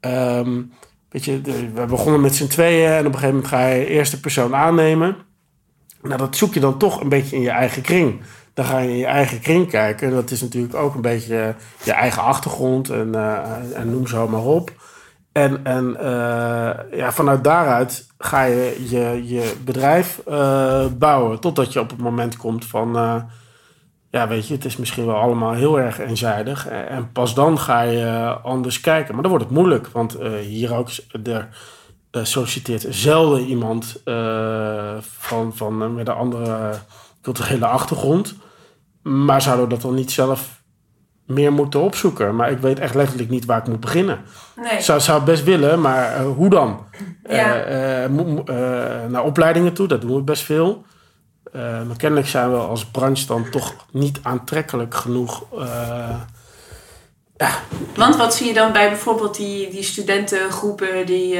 um, 0.00 0.72
weet 1.10 1.24
je, 1.24 1.40
we 1.74 1.84
begonnen 1.86 2.20
met 2.20 2.34
z'n 2.34 2.46
tweeën 2.46 2.90
en 2.90 2.98
op 2.98 3.12
een 3.12 3.18
gegeven 3.18 3.34
moment 3.34 3.48
ga 3.48 3.66
je 3.66 3.86
eerste 3.86 4.20
persoon 4.20 4.54
aannemen. 4.54 5.16
Nou, 6.02 6.18
dat 6.18 6.36
zoek 6.36 6.54
je 6.54 6.60
dan 6.60 6.78
toch 6.78 7.00
een 7.00 7.08
beetje 7.08 7.36
in 7.36 7.42
je 7.42 7.50
eigen 7.50 7.82
kring. 7.82 8.20
Dan 8.54 8.64
ga 8.64 8.78
je 8.78 8.88
in 8.88 8.96
je 8.96 9.06
eigen 9.06 9.40
kring 9.40 9.68
kijken. 9.70 10.08
En 10.08 10.14
dat 10.14 10.30
is 10.30 10.40
natuurlijk 10.40 10.74
ook 10.74 10.94
een 10.94 11.00
beetje 11.00 11.54
je 11.82 11.92
eigen 11.92 12.22
achtergrond 12.22 12.90
en, 12.90 13.08
uh, 13.14 13.38
en 13.74 13.90
noem 13.90 14.06
zo 14.06 14.28
maar 14.28 14.44
op. 14.44 14.72
En, 15.34 15.64
en 15.64 15.96
uh, 16.00 16.98
ja, 16.98 17.12
vanuit 17.12 17.44
daaruit 17.44 18.06
ga 18.18 18.42
je 18.42 18.86
je, 18.88 19.22
je 19.26 19.54
bedrijf 19.64 20.22
uh, 20.28 20.86
bouwen. 20.86 21.40
Totdat 21.40 21.72
je 21.72 21.80
op 21.80 21.90
het 21.90 21.98
moment 21.98 22.36
komt 22.36 22.64
van... 22.64 22.96
Uh, 22.96 23.22
ja, 24.10 24.28
weet 24.28 24.48
je, 24.48 24.54
het 24.54 24.64
is 24.64 24.76
misschien 24.76 25.06
wel 25.06 25.16
allemaal 25.16 25.52
heel 25.52 25.78
erg 25.78 25.98
eenzijdig. 25.98 26.68
En 26.68 27.12
pas 27.12 27.34
dan 27.34 27.58
ga 27.58 27.80
je 27.80 28.38
anders 28.42 28.80
kijken. 28.80 29.12
Maar 29.12 29.22
dan 29.22 29.30
wordt 29.30 29.46
het 29.46 29.54
moeilijk. 29.54 29.86
Want 29.86 30.16
hier 30.40 30.74
ook... 30.74 30.88
Er, 31.24 31.48
solliciteert 32.26 32.86
zelden 32.88 33.40
iemand 33.40 34.02
van, 35.00 35.52
van 35.54 35.94
met 35.94 36.08
een 36.08 36.14
andere 36.14 36.72
culturele 37.22 37.66
achtergrond. 37.66 38.34
Maar 39.02 39.42
zouden 39.42 39.64
we 39.64 39.70
dat 39.70 39.82
dan 39.82 39.94
niet 39.94 40.12
zelf 40.12 40.62
meer 41.26 41.52
moeten 41.52 41.80
opzoeken. 41.80 42.36
Maar 42.36 42.50
ik 42.50 42.58
weet 42.58 42.78
echt 42.78 42.94
letterlijk 42.94 43.30
niet 43.30 43.44
waar 43.44 43.58
ik 43.58 43.66
moet 43.66 43.80
beginnen. 43.80 44.20
Nee. 44.56 44.80
Zou, 44.80 45.00
zou 45.00 45.22
best 45.22 45.44
willen, 45.44 45.80
maar 45.80 46.20
uh, 46.20 46.26
hoe 46.36 46.48
dan? 46.48 46.84
Ja. 47.28 47.68
Uh, 47.68 48.02
uh, 48.02 49.04
naar 49.08 49.24
opleidingen 49.24 49.72
toe, 49.72 49.88
dat 49.88 50.00
doen 50.00 50.14
we 50.14 50.22
best 50.22 50.42
veel. 50.42 50.84
maar 51.52 51.96
kennelijk 51.96 52.28
zijn 52.28 52.50
we 52.50 52.56
als 52.56 52.86
branche 52.86 53.26
dan 53.26 53.50
toch 53.50 53.74
niet 53.90 54.18
aantrekkelijk 54.22 54.94
genoeg. 54.94 55.44
ja. 57.36 57.50
Want 57.96 58.16
wat 58.16 58.34
zie 58.34 58.46
je 58.46 58.54
dan 58.54 58.72
bij 58.72 58.88
bijvoorbeeld 58.88 59.36
die, 59.36 59.70
die 59.70 59.82
studentengroepen 59.82 61.06
die, 61.06 61.38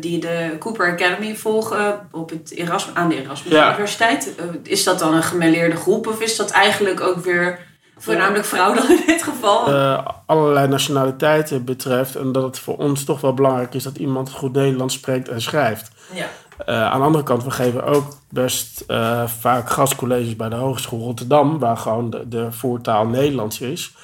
die 0.00 0.20
de 0.20 0.56
Cooper 0.58 0.92
Academy 0.92 1.36
volgen 1.36 2.08
op 2.10 2.30
het 2.30 2.50
Erasmus, 2.50 2.94
aan 2.94 3.08
de 3.08 3.22
Erasmus 3.22 3.52
Universiteit? 3.52 4.34
is 4.62 4.84
dat 4.84 4.98
dan 4.98 5.14
een 5.14 5.22
gemêleerde 5.22 5.76
groep 5.76 6.06
of 6.06 6.20
is 6.20 6.36
dat 6.36 6.50
eigenlijk 6.50 7.00
ook 7.00 7.24
weer 7.24 7.69
Voornamelijk 8.00 8.44
vrouwen 8.44 8.90
in 8.90 9.02
dit 9.06 9.22
geval. 9.22 9.72
Uh, 9.72 10.06
allerlei 10.26 10.68
nationaliteiten 10.68 11.64
betreft. 11.64 12.16
En 12.16 12.32
dat 12.32 12.42
het 12.42 12.58
voor 12.58 12.76
ons 12.76 13.04
toch 13.04 13.20
wel 13.20 13.34
belangrijk 13.34 13.74
is 13.74 13.82
dat 13.82 13.96
iemand 13.96 14.30
goed 14.30 14.52
Nederlands 14.52 14.94
spreekt 14.94 15.28
en 15.28 15.42
schrijft. 15.42 15.90
Ja. 16.12 16.26
Uh, 16.68 16.90
aan 16.90 16.98
de 16.98 17.06
andere 17.06 17.24
kant, 17.24 17.44
we 17.44 17.50
geven 17.50 17.84
ook 17.84 18.16
best 18.30 18.84
uh, 18.88 19.26
vaak 19.26 19.70
gastcolleges 19.70 20.36
bij 20.36 20.48
de 20.48 20.54
Hogeschool 20.54 21.00
Rotterdam, 21.00 21.58
waar 21.58 21.76
gewoon 21.76 22.10
de, 22.10 22.28
de, 22.28 22.52
voertaal 22.52 23.06
Nederlands 23.06 23.60
is. 23.60 23.94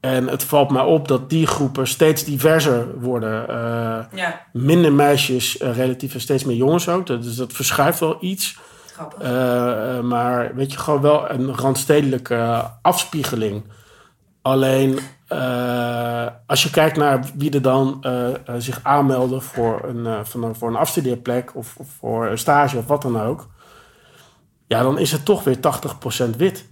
En 0.00 0.26
het 0.28 0.44
valt 0.44 0.70
mij 0.70 0.82
op 0.82 1.08
dat 1.08 1.30
die 1.30 1.46
groepen 1.46 1.86
steeds 1.86 2.24
diverser 2.24 3.00
worden. 3.00 3.46
Ja. 4.14 4.40
Minder 4.52 4.92
meisjes, 4.92 5.56
relatief 5.60 6.14
en 6.14 6.20
steeds 6.20 6.44
meer 6.44 6.56
jongens 6.56 6.88
ook. 6.88 7.06
Dus 7.06 7.36
dat 7.36 7.52
verschuift 7.52 8.00
wel 8.00 8.16
iets. 8.20 8.58
Uh, 9.22 10.00
maar 10.00 10.54
weet 10.54 10.72
je, 10.72 10.78
gewoon 10.78 11.00
wel 11.00 11.30
een 11.30 11.56
randstedelijke 11.56 12.70
afspiegeling. 12.82 13.62
Alleen 14.42 14.98
uh, 15.32 16.26
als 16.46 16.62
je 16.62 16.70
kijkt 16.70 16.96
naar 16.96 17.24
wie 17.34 17.50
er 17.50 17.62
dan 17.62 18.04
uh, 18.06 18.28
zich 18.58 18.80
aanmelden 18.82 19.42
voor 19.42 19.84
een, 19.84 20.26
van 20.26 20.42
een, 20.44 20.54
voor 20.54 20.68
een 20.68 20.76
afstudeerplek 20.76 21.56
of, 21.56 21.76
of, 21.76 21.88
voor 21.98 22.26
een 22.26 22.38
stage 22.38 22.76
of 22.76 22.86
wat 22.86 23.02
dan 23.02 23.20
ook. 23.20 23.48
Ja, 24.66 24.82
dan 24.82 24.98
is 24.98 25.12
het 25.12 25.24
toch 25.24 25.44
weer 25.44 25.56
80% 25.56 26.36
wit. 26.36 26.68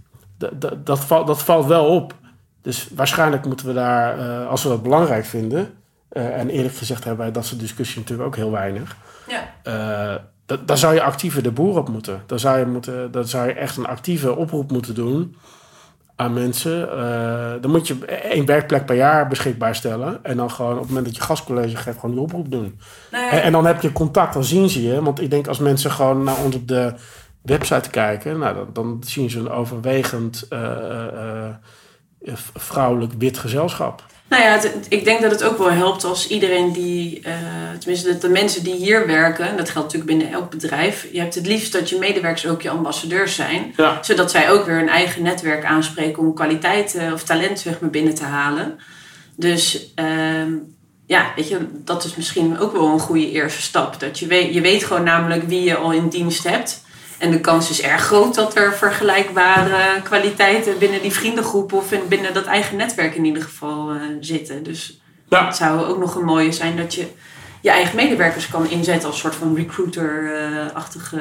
Dat, 0.85 1.04
valt, 1.04 1.26
dat 1.26 1.42
valt 1.42 1.66
wel 1.66 1.87
op. 1.87 2.14
Dus 2.62 2.88
waarschijnlijk 2.94 3.47
moeten 3.47 3.66
we 3.66 3.73
daar, 3.73 4.47
als 4.47 4.62
we 4.62 4.68
dat 4.68 4.82
belangrijk 4.82 5.25
vinden, 5.25 5.75
en 6.08 6.49
eerlijk 6.49 6.75
gezegd 6.75 7.04
hebben 7.04 7.25
wij 7.25 7.32
dat 7.32 7.47
soort 7.47 7.61
discussie 7.61 8.00
natuurlijk 8.00 8.28
ook 8.28 8.37
heel 8.37 8.50
weinig. 8.50 8.97
Ja 9.26 10.30
daar 10.64 10.78
zou 10.78 10.95
je 10.95 11.02
actiever 11.02 11.43
de 11.43 11.50
boer 11.50 11.78
op 11.78 11.88
moeten. 11.88 12.23
Daar 12.26 12.38
zou 12.38 12.59
je, 12.59 12.67
moeten, 12.67 13.11
daar 13.11 13.25
zou 13.25 13.47
je 13.47 13.52
echt 13.52 13.76
een 13.76 13.87
actieve 13.87 14.37
oproep 14.37 14.71
moeten 14.71 14.95
doen 14.95 15.37
aan 16.17 16.33
mensen. 16.33 16.88
Uh, 16.95 17.52
dan 17.61 17.71
moet 17.71 17.87
je 17.87 18.05
één 18.07 18.47
werkplek 18.47 18.87
per 18.87 18.97
jaar 18.97 19.28
beschikbaar 19.28 19.75
stellen. 19.75 20.25
En 20.25 20.37
dan 20.37 20.50
gewoon 20.50 20.73
op 20.73 20.78
het 20.78 20.88
moment 20.88 21.07
dat 21.07 21.17
je 21.17 21.23
gastcollege 21.23 21.76
geeft, 21.76 21.99
gewoon 21.99 22.14
die 22.14 22.25
oproep 22.25 22.50
doen. 22.50 22.78
En, 23.11 23.43
en, 23.43 23.52
dan 23.52 23.67
heb 23.67 23.83
je 23.83 23.93
contact, 23.93 24.35
dan 24.35 24.45
zien 24.45 24.69
ze 24.69 24.83
je. 24.83 25.02
Want 25.02 25.21
ik 25.21 25.31
denk 25.31 25.47
als 25.47 25.59
mensen 25.59 25.90
gewoon 25.90 26.23
naar 26.23 26.38
ons 26.45 26.55
op 26.55 26.69
de 26.69 26.95
website 27.43 27.90
kijken, 27.90 28.38
nou, 28.38 28.55
dan, 28.55 28.69
dan 28.73 29.02
zien 29.07 29.31
ze 29.31 29.38
een 29.38 29.50
overwegend 29.50 30.47
uh, 30.50 30.61
uh, 32.21 32.35
vrouwelijk 32.55 33.12
wit 33.19 33.38
gezelschap. 33.38 34.05
Nou 34.28 34.42
ja, 34.42 34.61
ik 34.88 35.04
denk 35.04 35.23
dat 35.23 35.30
het 35.30 35.42
ook 35.42 35.58
wel 35.58 35.70
helpt 35.70 36.04
als 36.04 36.28
iedereen 36.28 36.73
die, 36.73 37.23
uh, 37.26 37.32
tenminste 37.78 38.18
de, 38.18 38.28
mensen 38.28 38.64
die 38.64 38.75
hier 38.75 39.06
werken, 39.06 39.56
dat 39.56 39.70
geldt 39.70 39.92
natuurlijk 39.92 40.18
binnen 40.18 40.30
elk 40.30 40.50
bedrijf, 40.50 41.06
je 41.12 41.20
hebt 41.20 41.35
het 41.35 41.47
liefst 41.47 41.73
dat 41.73 41.90
je 41.90 41.99
medewerkers 41.99 42.47
ook 42.47 42.62
je 42.62 42.70
ambassadeurs 42.70 43.35
zijn, 43.35 43.75
zodat 44.00 44.30
zij 44.30 44.50
ook 44.50 44.66
weer 44.66 44.78
een 44.78 44.88
eigen 44.88 45.23
netwerk 45.23 45.64
aanspreken 45.64 46.23
om 46.23 46.35
kwaliteit 46.35 46.94
uh, 46.94 47.12
of 47.12 47.23
talent 47.23 47.61
zeg 47.61 47.80
maar 47.80 47.90
binnen 47.90 48.14
te 48.14 48.25
halen. 48.25 48.78
Dus 49.37 49.92
uh, 50.00 50.52
ja, 51.06 51.32
weet 51.37 51.49
je, 51.49 51.58
dat 51.73 52.04
is 52.04 52.16
misschien 52.16 52.58
ook 52.58 52.73
wel 52.73 52.92
een 52.92 53.00
goede 53.00 53.30
eerste 53.30 53.62
stap. 53.62 54.00
Dat 54.00 54.18
je 54.18 54.26
weet, 54.26 54.54
je 54.54 54.61
weet 54.61 54.85
gewoon 54.85 55.04
namelijk 55.04 55.42
wie 55.42 55.62
je 55.62 55.76
al 55.76 55.92
in 55.92 56.08
dienst 56.08 56.49
hebt. 56.49 56.82
En 57.18 57.30
de 57.30 57.40
kans 57.40 57.70
is 57.70 57.80
erg 57.80 58.02
groot 58.02 58.34
dat 58.34 58.56
er 58.56 58.75
vergelijkbare 58.75 60.02
kwaliteiten 60.02 60.78
binnen 60.78 61.02
die 61.02 61.12
vriendengroep 61.12 61.72
of 61.72 61.92
binnen 62.08 62.34
dat 62.34 62.44
eigen 62.44 62.76
netwerk 62.76 63.14
in 63.14 63.25
ieder 63.25 63.42
geval 63.42 63.94
uh, 63.94 64.00
zitten. 64.20 64.62
Dus 64.62 65.00
ja. 65.28 65.46
het 65.46 65.56
zou 65.56 65.84
ook 65.84 65.98
nog 65.98 66.14
een 66.14 66.25
mooie 66.25 66.52
zijn 66.52 66.76
dat 66.76 66.94
je 66.94 67.06
je 67.60 67.70
eigen 67.70 67.96
medewerkers 67.96 68.48
kan 68.48 68.70
inzetten 68.70 69.08
als 69.08 69.18
soort 69.18 69.34
van 69.34 69.54
recruiter-achtige 69.56 71.20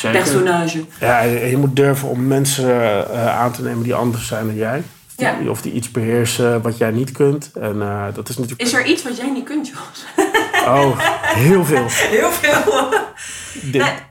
personage. 0.00 0.84
Ja, 1.00 1.20
je 1.20 1.56
moet 1.56 1.76
durven 1.76 2.08
om 2.08 2.26
mensen 2.26 2.68
uh, 3.10 3.38
aan 3.38 3.52
te 3.52 3.62
nemen 3.62 3.82
die 3.82 3.94
anders 3.94 4.26
zijn 4.26 4.46
dan 4.46 4.56
jij. 4.56 4.82
Ja. 5.16 5.36
Of 5.48 5.62
die 5.62 5.72
iets 5.72 5.90
beheersen 5.90 6.62
wat 6.62 6.78
jij 6.78 6.90
niet 6.90 7.12
kunt. 7.12 7.50
En, 7.60 7.76
uh, 7.76 8.04
dat 8.14 8.28
is, 8.28 8.36
natuurlijk... 8.36 8.68
is 8.68 8.72
er 8.72 8.84
iets 8.84 9.02
wat 9.02 9.16
jij 9.16 9.30
niet 9.30 9.44
kunt, 9.44 9.68
Jos? 9.68 10.24
Oh, 10.66 10.98
heel 11.22 11.64
veel. 11.64 11.86
Heel 12.16 12.30
veel. 12.30 12.88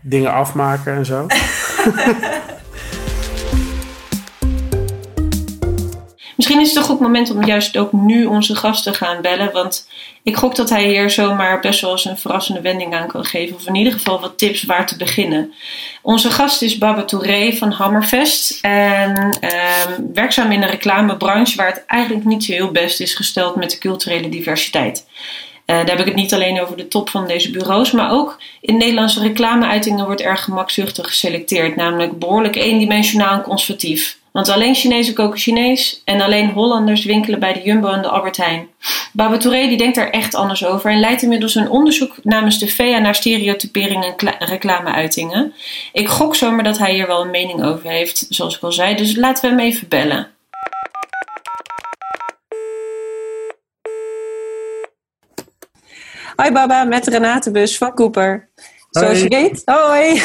Dingen 0.01 0.33
afmaken 0.33 0.95
en 0.95 1.05
zo. 1.05 1.25
Misschien 6.37 6.59
is 6.59 6.67
het 6.67 6.77
een 6.77 6.83
goed 6.83 6.99
moment 6.99 7.31
om 7.31 7.45
juist 7.45 7.77
ook 7.77 7.91
nu 7.91 8.25
onze 8.25 8.55
gast 8.55 8.83
te 8.83 8.93
gaan 8.93 9.21
bellen. 9.21 9.51
Want 9.51 9.89
ik 10.23 10.35
gok 10.35 10.55
dat 10.55 10.69
hij 10.69 10.87
hier 10.87 11.09
zomaar 11.09 11.59
best 11.59 11.81
wel 11.81 11.91
eens 11.91 12.05
een 12.05 12.17
verrassende 12.17 12.61
wending 12.61 12.95
aan 12.95 13.07
kan 13.07 13.25
geven. 13.25 13.55
Of 13.55 13.67
in 13.67 13.75
ieder 13.75 13.93
geval 13.93 14.19
wat 14.19 14.37
tips 14.37 14.63
waar 14.63 14.87
te 14.87 14.97
beginnen. 14.97 15.53
Onze 16.01 16.31
gast 16.31 16.61
is 16.61 16.77
Baba 16.77 17.03
Touré 17.03 17.53
van 17.53 17.71
Hammerfest. 17.71 18.59
En 18.61 19.37
ehm, 19.39 20.01
werkzaam 20.13 20.51
in 20.51 20.61
de 20.61 20.67
reclamebranche 20.67 21.57
waar 21.57 21.67
het 21.67 21.83
eigenlijk 21.87 22.25
niet 22.25 22.43
zo 22.43 22.53
heel 22.53 22.71
best 22.71 22.99
is 22.99 23.13
gesteld 23.13 23.55
met 23.55 23.71
de 23.71 23.77
culturele 23.77 24.29
diversiteit. 24.29 25.05
Uh, 25.67 25.75
daar 25.75 25.89
heb 25.89 25.99
ik 25.99 26.05
het 26.05 26.15
niet 26.15 26.33
alleen 26.33 26.61
over 26.61 26.77
de 26.77 26.87
top 26.87 27.09
van 27.09 27.27
deze 27.27 27.51
bureaus, 27.51 27.91
maar 27.91 28.11
ook 28.11 28.37
in 28.61 28.77
Nederlandse 28.77 29.21
reclameuitingen 29.21 30.05
wordt 30.05 30.21
erg 30.21 30.43
gemakzuchtig 30.43 31.07
geselecteerd, 31.07 31.75
namelijk 31.75 32.19
behoorlijk 32.19 32.55
eendimensionaal 32.55 33.33
en 33.33 33.41
conservatief. 33.41 34.17
Want 34.31 34.49
alleen 34.49 34.75
Chinezen 34.75 35.13
koken 35.13 35.39
Chinees 35.39 36.01
en 36.05 36.21
alleen 36.21 36.49
Hollanders 36.49 37.05
winkelen 37.05 37.39
bij 37.39 37.53
de 37.53 37.61
Jumbo 37.61 37.87
en 37.87 38.01
de 38.01 38.07
Albert 38.07 38.37
Heijn. 38.37 38.67
Baba 39.13 39.37
Touré 39.37 39.67
die 39.67 39.77
denkt 39.77 39.95
daar 39.95 40.09
echt 40.09 40.35
anders 40.35 40.65
over 40.65 40.91
en 40.91 40.99
leidt 40.99 41.21
inmiddels 41.21 41.55
een 41.55 41.69
onderzoek 41.69 42.15
namens 42.23 42.59
de 42.59 42.67
VEA 42.67 42.99
naar 42.99 43.15
stereotypering 43.15 44.03
en 44.03 44.35
reclameuitingen. 44.39 45.53
Ik 45.93 46.07
gok 46.07 46.35
zomaar 46.35 46.63
dat 46.63 46.77
hij 46.77 46.93
hier 46.93 47.07
wel 47.07 47.21
een 47.21 47.31
mening 47.31 47.63
over 47.63 47.89
heeft, 47.89 48.25
zoals 48.29 48.55
ik 48.55 48.63
al 48.63 48.71
zei, 48.71 48.95
dus 48.95 49.15
laten 49.15 49.43
we 49.43 49.49
hem 49.49 49.65
even 49.65 49.87
bellen. 49.87 50.27
Hoi 56.37 56.51
Baba, 56.51 56.83
met 56.83 57.07
Renate 57.07 57.51
Bus 57.51 57.77
van 57.77 57.93
Cooper. 57.93 58.49
Zoals 58.89 59.21
je 59.21 59.27
weet, 59.27 59.61
hoi. 59.65 60.21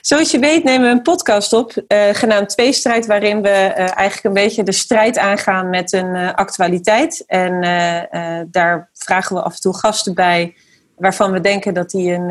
Zoals 0.00 0.30
je 0.30 0.38
weet 0.38 0.64
nemen 0.64 0.88
we 0.88 0.94
een 0.94 1.02
podcast 1.02 1.52
op, 1.52 1.72
uh, 1.88 2.08
genaamd 2.12 2.48
Tweestrijd, 2.48 3.06
waarin 3.06 3.42
we 3.42 3.48
uh, 3.48 3.76
eigenlijk 3.76 4.24
een 4.24 4.32
beetje 4.32 4.62
de 4.62 4.72
strijd 4.72 5.18
aangaan 5.18 5.70
met 5.70 5.92
een 5.92 6.14
uh, 6.14 6.32
actualiteit. 6.32 7.24
En 7.26 7.60
daar 8.50 8.90
vragen 8.92 9.36
we 9.36 9.42
af 9.42 9.54
en 9.54 9.60
toe 9.60 9.76
gasten 9.76 10.14
bij 10.14 10.56
waarvan 10.96 11.32
we 11.32 11.40
denken 11.40 11.74
dat 11.74 11.90
die 11.90 12.12
een, 12.12 12.26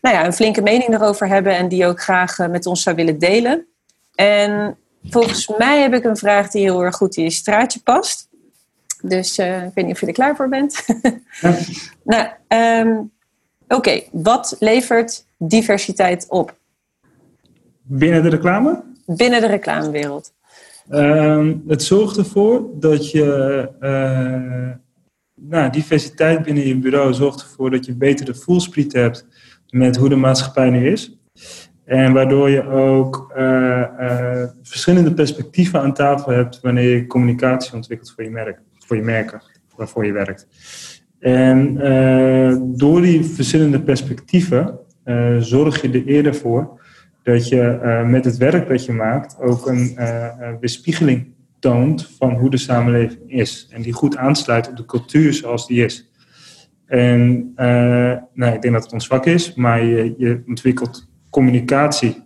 nou 0.00 0.16
ja, 0.16 0.24
een 0.24 0.32
flinke 0.32 0.62
mening 0.62 0.94
erover 0.94 1.28
hebben 1.28 1.56
en 1.56 1.68
die 1.68 1.86
ook 1.86 2.02
graag 2.02 2.38
met 2.38 2.66
ons 2.66 2.82
zou 2.82 2.96
willen 2.96 3.18
delen. 3.18 3.66
En 4.14 4.78
volgens 5.10 5.52
mij 5.58 5.80
heb 5.80 5.94
ik 5.94 6.04
een 6.04 6.16
vraag 6.16 6.50
die 6.50 6.62
heel 6.62 6.82
erg 6.82 6.96
goed 6.96 7.16
in 7.16 7.22
je 7.22 7.30
straatje 7.30 7.80
past. 7.80 8.30
Dus 9.02 9.38
ik 9.38 9.70
weet 9.74 9.84
niet 9.84 9.94
of 9.94 10.00
je 10.00 10.06
er 10.06 10.12
klaar 10.12 10.36
voor 10.36 10.48
bent. 10.48 10.84
Ja. 11.40 11.58
nou, 12.04 12.28
um, 12.88 13.10
Oké, 13.72 14.00
wat 14.12 14.56
levert 14.58 15.26
diversiteit 15.38 16.26
op? 16.28 16.56
Binnen 17.82 18.22
de 18.22 18.28
reclame? 18.28 18.82
Binnen 19.06 19.40
de 19.40 19.46
reclamewereld. 19.46 20.32
Uh, 20.90 21.48
het 21.66 21.82
zorgt 21.82 22.16
ervoor 22.16 22.66
dat 22.74 23.10
je. 23.10 23.68
Uh, 23.80 24.70
nou, 25.34 25.70
diversiteit 25.70 26.42
binnen 26.42 26.66
je 26.66 26.78
bureau 26.78 27.14
zorgt 27.14 27.40
ervoor 27.40 27.70
dat 27.70 27.86
je 27.86 27.94
beter 27.94 28.26
de 28.26 28.34
voelspriet 28.34 28.92
hebt 28.92 29.26
met 29.68 29.96
hoe 29.96 30.08
de 30.08 30.16
maatschappij 30.16 30.70
nu 30.70 30.90
is. 30.90 31.18
En 31.84 32.12
waardoor 32.12 32.50
je 32.50 32.66
ook 32.66 33.32
uh, 33.36 34.44
verschillende 34.62 35.14
perspectieven 35.14 35.80
aan 35.80 35.94
tafel 35.94 36.32
hebt 36.32 36.60
wanneer 36.60 36.96
je 36.96 37.06
communicatie 37.06 37.74
ontwikkelt 37.74 38.12
voor 38.14 38.24
je 38.24 38.30
merk, 38.30 38.60
voor 38.92 39.00
je 39.00 39.06
merken, 39.06 39.42
waarvoor 39.76 40.06
je 40.06 40.12
werkt. 40.12 40.46
En 41.18 41.76
uh, 41.76 42.56
door 42.60 43.00
die 43.00 43.24
verschillende 43.24 43.82
perspectieven 43.82 44.78
uh, 45.04 45.36
zorg 45.38 45.82
je 45.82 45.90
er 45.90 46.06
eerder 46.06 46.34
voor 46.34 46.80
dat 47.22 47.48
je 47.48 47.80
uh, 47.82 48.08
met 48.08 48.24
het 48.24 48.36
werk 48.36 48.68
dat 48.68 48.84
je 48.84 48.92
maakt 48.92 49.40
ook 49.40 49.66
een 49.66 49.96
weerspiegeling 50.60 51.34
toont 51.58 52.08
van 52.18 52.32
hoe 52.34 52.50
de 52.50 52.56
samenleving 52.56 53.20
is. 53.26 53.68
En 53.70 53.82
die 53.82 53.92
goed 53.92 54.16
aansluit 54.16 54.68
op 54.68 54.76
de 54.76 54.84
cultuur 54.84 55.32
zoals 55.32 55.66
die 55.66 55.84
is. 55.84 56.10
En 56.86 57.52
nou, 58.34 58.54
ik 58.54 58.62
denk 58.62 58.74
dat 58.74 58.82
het 58.82 58.92
ons 58.92 59.06
vak 59.06 59.26
is, 59.26 59.54
maar 59.54 59.84
je, 59.84 60.14
je 60.18 60.42
ontwikkelt 60.46 61.08
communicatie 61.30 62.22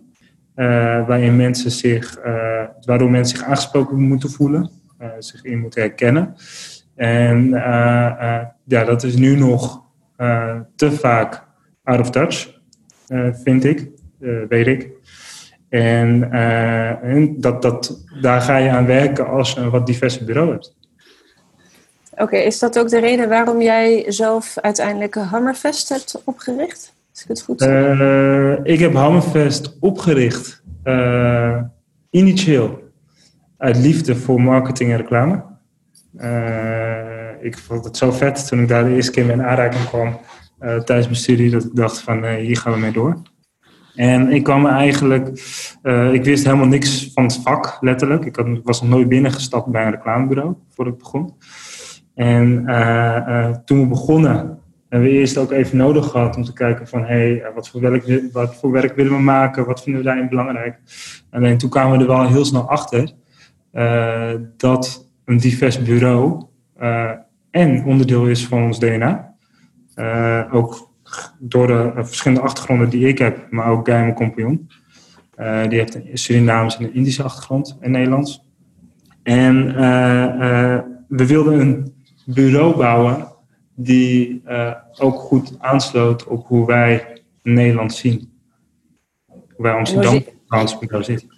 waarin 1.05 1.35
mensen 1.35 1.71
zich, 1.71 2.19
waardoor 2.81 3.09
mensen 3.09 3.37
zich 3.37 3.47
aangesproken 3.47 4.01
moeten 4.01 4.29
voelen, 4.29 4.76
zich 5.19 5.43
in 5.43 5.59
moeten 5.59 5.81
herkennen. 5.81 6.35
En 6.97 7.47
uh, 7.47 8.13
uh, 8.21 8.41
ja, 8.63 8.83
dat 8.83 9.03
is 9.03 9.15
nu 9.15 9.35
nog 9.35 9.81
uh, 10.17 10.59
te 10.75 10.91
vaak 10.91 11.43
out 11.83 11.99
of 11.99 12.09
touch, 12.09 12.59
vind 13.43 13.63
ik, 13.63 13.89
weet 14.49 14.67
ik. 14.67 14.89
En, 15.69 16.31
en, 17.01 17.41
dat, 17.41 17.61
dat, 17.61 18.03
daar 18.21 18.41
ga 18.41 18.57
je 18.57 18.69
aan 18.69 18.85
werken 18.85 19.27
als 19.27 19.51
je 19.51 19.59
een 19.59 19.69
wat 19.69 19.85
diverser 19.85 20.25
bureau 20.25 20.51
hebt. 20.51 20.75
Oké, 22.15 22.37
is 22.37 22.59
dat 22.59 22.79
ook 22.79 22.89
de 22.89 22.99
reden 22.99 23.29
waarom 23.29 23.61
jij 23.61 24.05
zelf 24.07 24.57
uiteindelijk 24.57 25.15
Hammerfest 25.15 25.89
hebt 25.89 26.21
opgericht? 26.25 26.93
Als 27.11 27.21
ik 27.21 27.27
het 27.27 27.41
goed 27.41 27.61
zeg. 27.61 28.59
ik 28.63 28.79
heb 28.79 28.93
Hammerfest 28.93 29.77
opgericht 29.79 30.63
initieel 32.09 32.86
uit 33.57 33.77
liefde 33.77 34.15
voor 34.15 34.41
marketing 34.41 34.91
en 34.91 34.97
reclame. 34.97 35.43
Uh, 36.15 37.43
ik 37.43 37.57
vond 37.57 37.85
het 37.85 37.97
zo 37.97 38.11
vet 38.11 38.47
toen 38.47 38.59
ik 38.59 38.67
daar 38.67 38.83
de 38.83 38.95
eerste 38.95 39.11
keer 39.11 39.25
mee 39.25 39.35
in 39.35 39.43
aanraking 39.43 39.85
kwam 39.85 40.07
uh, 40.07 40.15
tijdens 40.59 41.07
mijn 41.07 41.19
studie, 41.19 41.49
dat 41.49 41.63
ik 41.63 41.75
dacht 41.75 42.01
van 42.01 42.23
uh, 42.23 42.35
hier 42.35 42.57
gaan 42.57 42.73
we 42.73 42.79
mee 42.79 42.91
door. 42.91 43.21
En 43.95 44.31
ik 44.31 44.43
kwam 44.43 44.65
eigenlijk, 44.65 45.27
ik 46.11 46.23
wist 46.23 46.45
helemaal 46.45 46.67
niks 46.67 47.11
van 47.13 47.23
het 47.23 47.39
vak, 47.43 47.77
letterlijk. 47.81 48.25
Ik, 48.25 48.35
had, 48.35 48.47
was 48.63 48.81
nog 48.81 48.89
nooit 48.89 49.09
binnengestapt 49.09 49.67
bij 49.67 49.85
een 49.85 49.91
reclamebureau 49.91 50.55
voordat 50.69 50.93
ik 50.93 50.99
begon. 50.99 51.33
En 52.15 52.65
toen 53.65 53.79
we 53.79 53.87
begonnen, 53.87 54.59
hebben 54.89 55.09
we 55.09 55.15
eerst 55.15 55.37
ook 55.37 55.51
even 55.51 55.77
nodig 55.77 56.07
gehad 56.07 56.35
om 56.35 56.43
te 56.43 56.53
kijken 56.53 56.87
van 56.87 57.03
hey, 57.03 57.43
wat, 57.55 57.69
voor 57.69 57.81
werk, 57.81 58.21
wat 58.31 58.55
voor 58.55 58.71
werk 58.71 58.95
willen 58.95 59.11
we 59.11 59.21
maken, 59.21 59.65
wat 59.65 59.83
vinden 59.83 60.01
we 60.01 60.07
daarin 60.07 60.29
belangrijk. 60.29 60.79
En 61.29 61.57
toen 61.57 61.69
kwamen 61.69 61.97
we 61.97 62.03
er 62.03 62.09
wel 62.09 62.27
heel 62.27 62.45
snel 62.45 62.69
achter 62.69 63.11
dat 64.57 65.07
een 65.25 65.37
divers 65.37 65.81
bureau 65.81 66.45
uh, 66.81 67.11
en 67.51 67.85
onderdeel 67.85 68.27
is 68.27 68.45
van 68.45 68.63
ons 68.63 68.79
DNA. 68.79 69.35
Uh, 69.95 70.43
ook 70.51 70.91
door 71.39 71.67
de 71.67 71.91
verschillende 71.95 72.43
achtergronden 72.43 72.89
die 72.89 73.07
ik 73.07 73.17
heb, 73.17 73.51
maar 73.51 73.69
ook 73.69 73.87
Guy, 73.87 73.99
mijn 73.99 74.13
compagnon. 74.13 74.69
die 75.69 75.79
heeft 75.79 75.95
een 75.95 76.09
Surinaamse 76.13 76.77
en 76.77 76.83
een 76.83 76.93
Indische 76.93 77.23
achtergrond 77.23 77.77
en 77.79 77.91
Nederlands. 77.91 78.45
En 79.23 79.75
we 81.07 81.25
wilden 81.27 81.59
een 81.59 81.93
bureau 82.25 82.77
bouwen 82.77 83.27
die 83.75 84.43
ook 84.97 85.19
goed 85.19 85.55
aansloot 85.59 86.23
op 86.23 86.47
hoe 86.47 86.65
wij 86.65 87.21
Nederland 87.43 87.93
zien. 87.93 88.31
Hoe 89.25 89.65
wij 89.65 89.73
Amsterdam 89.73 90.23
als 90.47 90.79
bureau 90.79 91.03
zitten. 91.03 91.29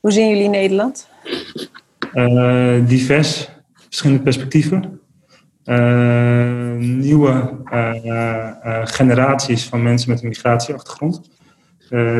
Hoe 0.00 0.12
zien 0.12 0.28
jullie 0.28 0.48
Nederland? 0.48 1.08
Uh, 2.14 2.86
divers, 2.86 3.50
verschillende 3.72 4.22
perspectieven. 4.22 5.00
Uh, 5.64 6.72
nieuwe 6.74 7.58
uh, 7.72 8.80
generaties 8.84 9.64
van 9.64 9.82
mensen 9.82 10.10
met 10.10 10.22
een 10.22 10.28
migratieachtergrond. 10.28 11.30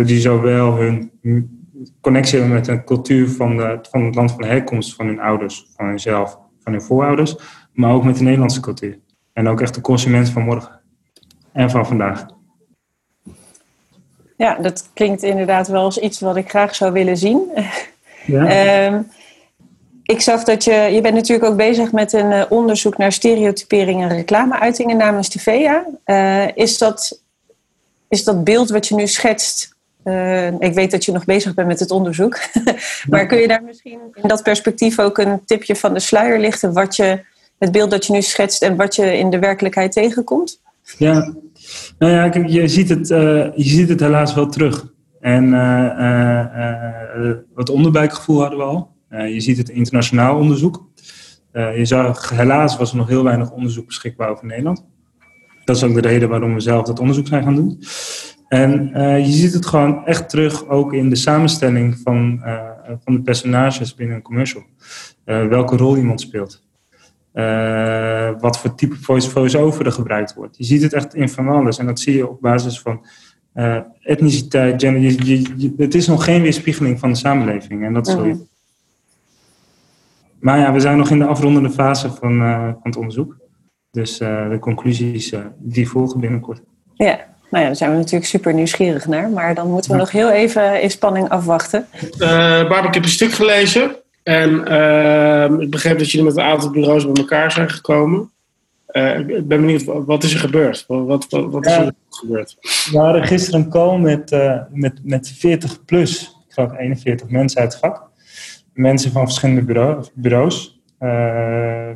die 0.04 0.20
zowel 0.20 0.76
hun 0.76 1.12
connectie 2.00 2.38
hebben 2.38 2.56
met 2.56 2.64
de 2.64 2.84
cultuur 2.84 3.28
van, 3.28 3.78
van 3.90 4.04
het 4.04 4.14
land 4.14 4.32
van 4.32 4.44
herkomst 4.44 4.94
van 4.94 5.06
hun 5.06 5.20
ouders, 5.20 5.66
van 5.76 5.86
hunzelf, 5.86 6.38
van 6.60 6.72
hun 6.72 6.82
voorouders, 6.82 7.36
maar 7.72 7.92
ook 7.92 8.04
met 8.04 8.16
de 8.16 8.22
Nederlandse 8.22 8.60
cultuur. 8.60 8.98
En 9.32 9.48
ook 9.48 9.60
echt 9.60 9.74
de 9.74 9.80
consument 9.80 10.28
van 10.28 10.42
morgen 10.42 10.80
en 11.52 11.70
van 11.70 11.86
vandaag. 11.86 12.26
Ja, 14.36 14.54
dat 14.54 14.90
klinkt 14.94 15.22
inderdaad 15.22 15.68
wel 15.68 15.84
als 15.84 15.98
iets 15.98 16.20
wat 16.20 16.36
ik 16.36 16.48
graag 16.48 16.74
zou 16.74 16.92
willen 16.92 17.16
zien. 17.16 17.50
Ja. 18.26 18.86
um, 18.86 19.06
ik 20.04 20.20
zag 20.20 20.44
dat 20.44 20.64
je, 20.64 20.72
je 20.72 21.00
bent 21.00 21.14
natuurlijk 21.14 21.50
ook 21.50 21.56
bezig 21.56 21.92
met 21.92 22.12
een 22.12 22.30
uh, 22.30 22.42
onderzoek 22.48 22.96
naar 22.96 23.12
stereotypering 23.12 24.02
en 24.02 24.08
reclameuitingen 24.08 24.96
namens 24.96 25.30
de 25.30 25.38
VEA. 25.38 25.86
Uh, 26.06 26.56
is, 26.56 26.78
dat, 26.78 27.20
is 28.08 28.24
dat 28.24 28.44
beeld 28.44 28.70
wat 28.70 28.88
je 28.88 28.94
nu 28.94 29.06
schetst, 29.06 29.74
uh, 30.04 30.46
ik 30.46 30.74
weet 30.74 30.90
dat 30.90 31.04
je 31.04 31.12
nog 31.12 31.24
bezig 31.24 31.54
bent 31.54 31.68
met 31.68 31.80
het 31.80 31.90
onderzoek, 31.90 32.38
maar 33.10 33.26
kun 33.26 33.38
je 33.38 33.48
daar 33.48 33.62
misschien 33.62 33.98
in 34.14 34.28
dat 34.28 34.42
perspectief 34.42 34.98
ook 34.98 35.18
een 35.18 35.44
tipje 35.44 35.76
van 35.76 35.94
de 35.94 36.00
sluier 36.00 36.38
lichten, 36.38 36.72
wat 36.72 36.96
je, 36.96 37.20
het 37.58 37.72
beeld 37.72 37.90
dat 37.90 38.06
je 38.06 38.12
nu 38.12 38.22
schetst 38.22 38.62
en 38.62 38.76
wat 38.76 38.94
je 38.94 39.18
in 39.18 39.30
de 39.30 39.38
werkelijkheid 39.38 39.92
tegenkomt? 39.92 40.60
Ja, 40.98 41.34
nou 41.98 42.12
ja, 42.12 42.42
je, 42.46 42.68
ziet 42.68 42.88
het, 42.88 43.08
je 43.08 43.52
ziet 43.54 43.88
het 43.88 44.00
helaas 44.00 44.34
wel 44.34 44.48
terug. 44.48 44.93
En 45.24 45.50
wat 47.54 47.70
onderbuikgevoel 47.70 48.40
hadden 48.40 48.58
we 48.58 48.64
al. 48.64 48.94
Eh, 49.08 49.32
je 49.32 49.40
ziet 49.40 49.56
het 49.56 49.68
internationaal 49.68 50.38
onderzoek. 50.38 50.88
Eh, 51.52 51.76
je 51.76 51.84
zag, 51.84 52.30
helaas 52.30 52.76
was 52.76 52.90
er 52.90 52.96
nog 52.96 53.08
heel 53.08 53.24
weinig 53.24 53.50
onderzoek 53.50 53.86
beschikbaar 53.86 54.30
over 54.30 54.46
Nederland. 54.46 54.86
Dat 55.64 55.76
is 55.76 55.84
ook 55.84 55.94
de 55.94 56.00
reden 56.00 56.28
waarom 56.28 56.54
we 56.54 56.60
zelf 56.60 56.86
dat 56.86 57.00
onderzoek 57.00 57.26
zijn 57.26 57.42
gaan 57.42 57.54
doen. 57.54 57.82
En 58.48 58.90
je 59.24 59.32
ziet 59.32 59.52
het 59.52 59.66
gewoon 59.66 60.06
echt 60.06 60.28
terug 60.28 60.68
ook 60.68 60.92
in 60.92 61.08
de 61.08 61.16
samenstelling 61.16 61.98
van, 62.02 62.42
van 63.04 63.14
de 63.14 63.22
personages 63.22 63.94
binnen 63.94 64.16
een 64.16 64.22
commercial. 64.22 64.62
Welke 65.24 65.76
rol 65.76 65.96
iemand 65.96 66.20
speelt. 66.20 66.62
wat 68.40 68.58
voor 68.58 68.74
type 68.74 68.96
voice-over 69.30 69.86
er 69.86 69.92
gebruikt 69.92 70.34
wordt. 70.34 70.56
Je 70.56 70.64
ziet 70.64 70.82
het 70.82 70.92
echt 70.92 71.14
in 71.14 71.28
van 71.28 71.48
alles. 71.48 71.78
En 71.78 71.86
dat 71.86 72.00
zie 72.00 72.16
je 72.16 72.28
op 72.28 72.40
basis 72.40 72.80
van 72.80 73.06
etniciteit, 74.00 74.82
gender. 74.82 75.00
Je, 75.00 75.42
je, 75.56 75.74
het 75.76 75.94
is 75.94 76.06
nog 76.06 76.24
geen 76.24 76.42
weerspiegeling 76.42 76.98
van 76.98 77.10
de 77.10 77.18
samenleving. 77.18 77.84
En 77.84 77.92
dat 77.92 78.06
mhm. 78.06 78.34
Maar 80.44 80.58
ja, 80.58 80.72
we 80.72 80.80
zijn 80.80 80.96
nog 80.98 81.10
in 81.10 81.18
de 81.18 81.24
afrondende 81.24 81.70
fase 81.70 82.10
van, 82.10 82.42
uh, 82.42 82.62
van 82.62 82.80
het 82.82 82.96
onderzoek. 82.96 83.36
Dus 83.90 84.20
uh, 84.20 84.50
de 84.50 84.58
conclusies 84.58 85.32
uh, 85.32 85.40
die 85.58 85.88
volgen 85.88 86.20
binnenkort. 86.20 86.60
Ja, 86.94 87.18
Nou 87.50 87.62
ja, 87.62 87.64
daar 87.64 87.76
zijn 87.76 87.90
we 87.90 87.96
natuurlijk 87.96 88.24
super 88.24 88.54
nieuwsgierig 88.54 89.06
naar. 89.06 89.30
Maar 89.30 89.54
dan 89.54 89.70
moeten 89.70 89.90
we 89.90 89.96
nog 89.96 90.10
heel 90.10 90.30
even 90.30 90.82
in 90.82 90.90
spanning 90.90 91.28
afwachten. 91.28 91.86
Uh, 92.02 92.08
Barbara, 92.18 92.86
ik 92.86 92.94
heb 92.94 93.02
een 93.02 93.08
stuk 93.08 93.32
gelezen. 93.32 93.96
En 94.22 94.50
uh, 94.50 95.60
ik 95.60 95.70
begreep 95.70 95.98
dat 95.98 96.10
jullie 96.10 96.26
met 96.26 96.36
een 96.36 96.42
aantal 96.42 96.70
bureaus 96.70 97.04
bij 97.04 97.14
elkaar 97.14 97.52
zijn 97.52 97.70
gekomen. 97.70 98.30
Uh, 98.94 99.18
ik 99.18 99.26
ben 99.26 99.60
benieuwd, 99.60 99.84
wat 99.84 100.22
is 100.22 100.34
er 100.34 100.40
gebeurd? 100.40 100.84
Wat, 100.86 101.06
wat, 101.06 101.26
wat 101.30 101.66
is 101.66 101.72
er 101.72 101.94
gebeurd? 102.08 102.56
We 102.90 102.98
hadden 102.98 103.24
gisteren 103.24 103.60
een 103.60 103.70
call 103.70 103.98
met, 103.98 104.32
uh, 104.32 104.60
met, 104.70 105.04
met 105.04 105.28
40 105.28 105.84
plus, 105.84 106.22
ik 106.46 106.52
geloof 106.52 106.78
41 106.78 107.28
mensen 107.28 107.60
uit 107.60 107.72
het 107.72 107.80
vak. 107.80 108.10
Mensen 108.72 109.12
van 109.12 109.24
verschillende 109.24 109.62
bureau, 109.62 110.04
bureaus. 110.14 110.82
Uh, 111.00 111.08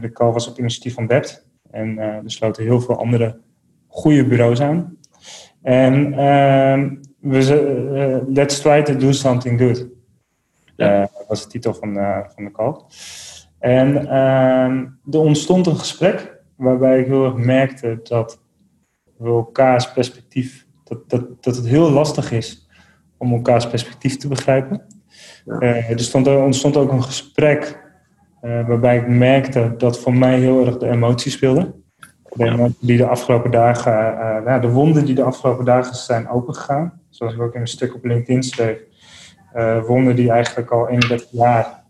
de 0.00 0.10
call 0.12 0.32
was 0.32 0.48
op 0.48 0.58
initiatief 0.58 0.94
van 0.94 1.06
Debt. 1.06 1.46
En 1.70 1.98
er 1.98 2.22
sloten 2.24 2.64
heel 2.64 2.80
veel 2.80 2.98
andere 2.98 3.40
goede 3.88 4.26
bureaus 4.26 4.60
aan. 4.60 4.96
En 5.62 6.12
ehm, 6.12 6.94
we, 7.20 8.22
let's 8.28 8.60
try 8.60 8.82
to 8.82 8.96
do 8.96 9.12
something 9.12 9.60
good. 9.60 9.86
Ja. 10.76 11.10
was 11.28 11.42
de 11.42 11.48
titel 11.48 11.74
van, 11.74 11.94
van 12.34 12.44
de 12.44 12.50
call. 12.50 12.74
En 13.58 13.96
ehm, 14.08 14.86
er 15.10 15.20
ontstond 15.20 15.66
een 15.66 15.78
gesprek 15.78 16.37
waarbij 16.58 17.00
ik 17.00 17.06
heel 17.06 17.24
erg 17.24 17.34
merkte 17.34 18.00
dat 18.02 18.40
we 19.16 19.28
elkaars 19.28 19.92
perspectief, 19.92 20.66
dat, 20.84 21.10
dat, 21.10 21.42
dat 21.42 21.56
het 21.56 21.66
heel 21.66 21.90
lastig 21.90 22.32
is 22.32 22.68
om 23.16 23.32
elkaars 23.32 23.68
perspectief 23.68 24.16
te 24.16 24.28
begrijpen. 24.28 24.82
Ja. 25.44 25.62
Uh, 25.62 25.90
er, 25.90 26.00
stond, 26.00 26.26
er 26.26 26.42
ontstond 26.42 26.76
ook 26.76 26.92
een 26.92 27.02
gesprek 27.02 27.86
uh, 28.42 28.68
waarbij 28.68 28.96
ik 28.96 29.08
merkte 29.08 29.74
dat 29.76 29.98
voor 29.98 30.14
mij 30.14 30.38
heel 30.38 30.66
erg 30.66 30.78
de 30.78 30.88
emotie 30.88 31.30
speelde. 31.30 31.74
De 32.32 32.44
emotie 32.44 32.86
die 32.86 32.96
de 32.96 33.06
afgelopen 33.06 33.50
dagen, 33.50 33.92
uh, 33.92 34.44
nou, 34.44 34.60
de 34.60 34.70
wonden 34.70 35.04
die 35.04 35.14
de 35.14 35.22
afgelopen 35.22 35.64
dagen 35.64 35.94
zijn 35.94 36.28
opengegaan. 36.28 37.00
Zoals 37.08 37.34
ik 37.34 37.40
ook 37.40 37.54
in 37.54 37.60
een 37.60 37.66
stuk 37.66 37.94
op 37.94 38.04
LinkedIn 38.04 38.42
schreef. 38.42 38.78
wonden 39.86 40.16
die 40.16 40.30
eigenlijk 40.30 40.70
al 40.70 40.88
31 40.88 41.28
jaar 41.30 41.84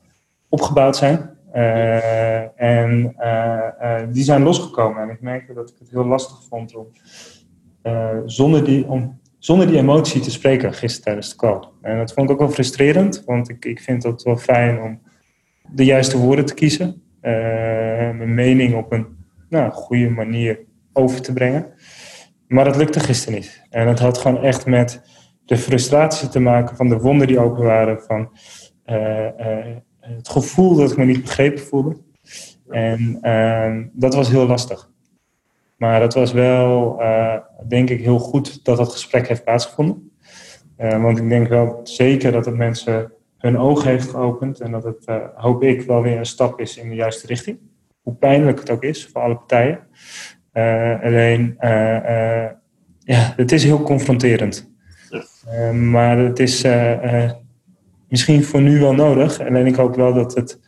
opgebouwd 0.48 0.96
zijn. 0.96 1.37
Uh, 1.54 2.60
en 2.60 3.14
uh, 3.18 3.58
uh, 3.82 4.00
die 4.12 4.22
zijn 4.22 4.42
losgekomen. 4.42 5.02
En 5.02 5.10
ik 5.10 5.20
merkte 5.20 5.54
dat 5.54 5.70
ik 5.70 5.76
het 5.78 5.90
heel 5.90 6.04
lastig 6.04 6.44
vond 6.48 6.74
om, 6.74 6.86
zonder, 8.24 8.64
die, 8.64 8.86
om 8.86 9.20
zonder 9.38 9.66
die 9.66 9.78
emotie 9.78 10.20
te 10.20 10.30
spreken 10.30 10.72
gisteren 10.72 11.04
tijdens 11.04 11.30
de 11.30 11.36
call. 11.36 11.68
En 11.82 11.98
dat 11.98 12.12
vond 12.12 12.26
ik 12.26 12.32
ook 12.32 12.40
wel 12.40 12.50
frustrerend, 12.50 13.22
want 13.24 13.48
ik, 13.48 13.64
ik 13.64 13.80
vind 13.80 14.02
het 14.02 14.22
wel 14.22 14.36
fijn 14.36 14.80
om 14.80 15.00
de 15.70 15.84
juiste 15.84 16.18
woorden 16.18 16.44
te 16.44 16.54
kiezen. 16.54 17.02
mijn 17.20 18.34
mening 18.34 18.74
op 18.74 18.92
een 18.92 19.06
nou, 19.48 19.70
goede 19.70 20.10
manier 20.10 20.60
over 20.92 21.22
te 21.22 21.32
brengen. 21.32 21.66
Maar 22.48 22.64
dat 22.64 22.76
lukte 22.76 23.00
gisteren 23.00 23.38
niet. 23.38 23.62
En 23.70 23.88
het 23.88 23.98
had 23.98 24.18
gewoon 24.18 24.42
echt 24.42 24.66
met 24.66 25.02
de 25.44 25.56
frustratie 25.56 26.28
te 26.28 26.40
maken 26.40 26.76
van 26.76 26.88
de 26.88 26.98
wonden 26.98 27.26
die 27.26 27.38
open 27.38 27.64
waren. 27.64 28.00
Van, 28.00 28.30
het 30.16 30.28
gevoel 30.28 30.76
dat 30.76 30.90
ik 30.90 30.96
me 30.96 31.04
niet 31.04 31.22
begrepen 31.22 31.62
voelde. 31.62 31.96
En 32.68 33.18
uh, 33.22 33.76
dat 33.92 34.14
was 34.14 34.28
heel 34.28 34.46
lastig. 34.46 34.90
Maar 35.76 36.00
het 36.00 36.14
was 36.14 36.32
wel, 36.32 37.00
uh, 37.00 37.36
denk 37.68 37.90
ik, 37.90 38.00
heel 38.00 38.18
goed 38.18 38.64
dat 38.64 38.76
dat 38.76 38.92
gesprek 38.92 39.28
heeft 39.28 39.44
plaatsgevonden. 39.44 40.12
Uh, 40.78 41.02
want 41.02 41.18
ik 41.18 41.28
denk 41.28 41.48
wel 41.48 41.80
zeker 41.82 42.32
dat 42.32 42.44
het 42.44 42.56
mensen 42.56 43.12
hun 43.36 43.58
ogen 43.58 43.90
heeft 43.90 44.08
geopend. 44.08 44.60
En 44.60 44.70
dat 44.70 44.84
het, 44.84 45.04
eh, 45.04 45.16
hoop 45.34 45.62
ik, 45.62 45.82
wel 45.82 46.02
weer 46.02 46.18
een 46.18 46.26
stap 46.26 46.60
is 46.60 46.76
in 46.76 46.88
de 46.88 46.94
juiste 46.94 47.26
richting. 47.26 47.58
Hoe 48.02 48.14
pijnlijk 48.14 48.58
het 48.58 48.70
ook 48.70 48.82
is 48.82 49.06
voor 49.06 49.20
alle 49.20 49.36
partijen. 49.36 49.80
alleen, 51.02 51.56
ja, 52.98 53.32
het 53.36 53.52
is 53.52 53.64
heel 53.64 53.82
confronterend. 53.82 54.70
maar 55.72 56.18
het 56.18 56.38
is 56.38 56.62
misschien 58.08 58.44
voor 58.44 58.60
nu 58.60 58.80
wel 58.80 58.92
nodig. 58.92 59.40
Alleen 59.40 59.66
ik 59.66 59.76
hoop 59.76 59.96
wel 59.96 60.14
dat, 60.14 60.34
het, 60.34 60.58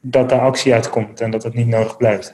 dat 0.00 0.28
daar 0.28 0.40
actie 0.40 0.72
uitkomt 0.72 1.20
en 1.20 1.30
dat 1.30 1.42
het 1.42 1.54
niet 1.54 1.68
nodig 1.68 1.96
blijft. 1.96 2.32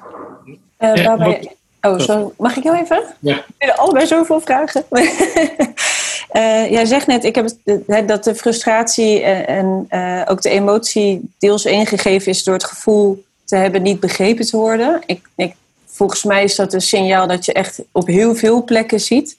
Uh, 0.78 1.04
waarbij... 1.04 1.54
Oh. 1.80 2.26
Mag 2.38 2.56
ik 2.56 2.62
jou 2.62 2.76
even? 2.76 3.02
Ja. 3.18 3.44
We 3.58 3.76
allebei 3.76 4.06
zoveel 4.06 4.40
vragen. 4.40 4.84
uh, 4.90 6.70
jij 6.76 6.84
zegt 6.84 7.06
net, 7.06 7.24
ik 7.24 7.34
heb 7.34 7.48
het, 7.64 8.08
dat 8.08 8.24
de 8.24 8.34
frustratie 8.34 9.22
en, 9.22 9.86
uh, 9.90 10.22
ook 10.26 10.42
de 10.42 10.50
emotie 10.50 11.30
deels 11.38 11.64
ingegeven 11.64 12.30
is 12.30 12.44
door 12.44 12.54
het 12.54 12.64
gevoel 12.64 13.24
te 13.44 13.56
hebben 13.56 13.82
niet 13.82 14.00
begrepen 14.00 14.46
te 14.46 14.56
worden. 14.56 15.02
Ik, 15.06 15.28
ik, 15.36 15.54
volgens 15.86 16.24
mij 16.24 16.44
is 16.44 16.56
dat 16.56 16.72
een 16.72 16.80
signaal 16.80 17.26
dat 17.26 17.44
je 17.44 17.52
echt 17.52 17.82
op 17.92 18.06
heel 18.06 18.34
veel 18.34 18.64
plekken 18.64 19.00
ziet 19.00 19.38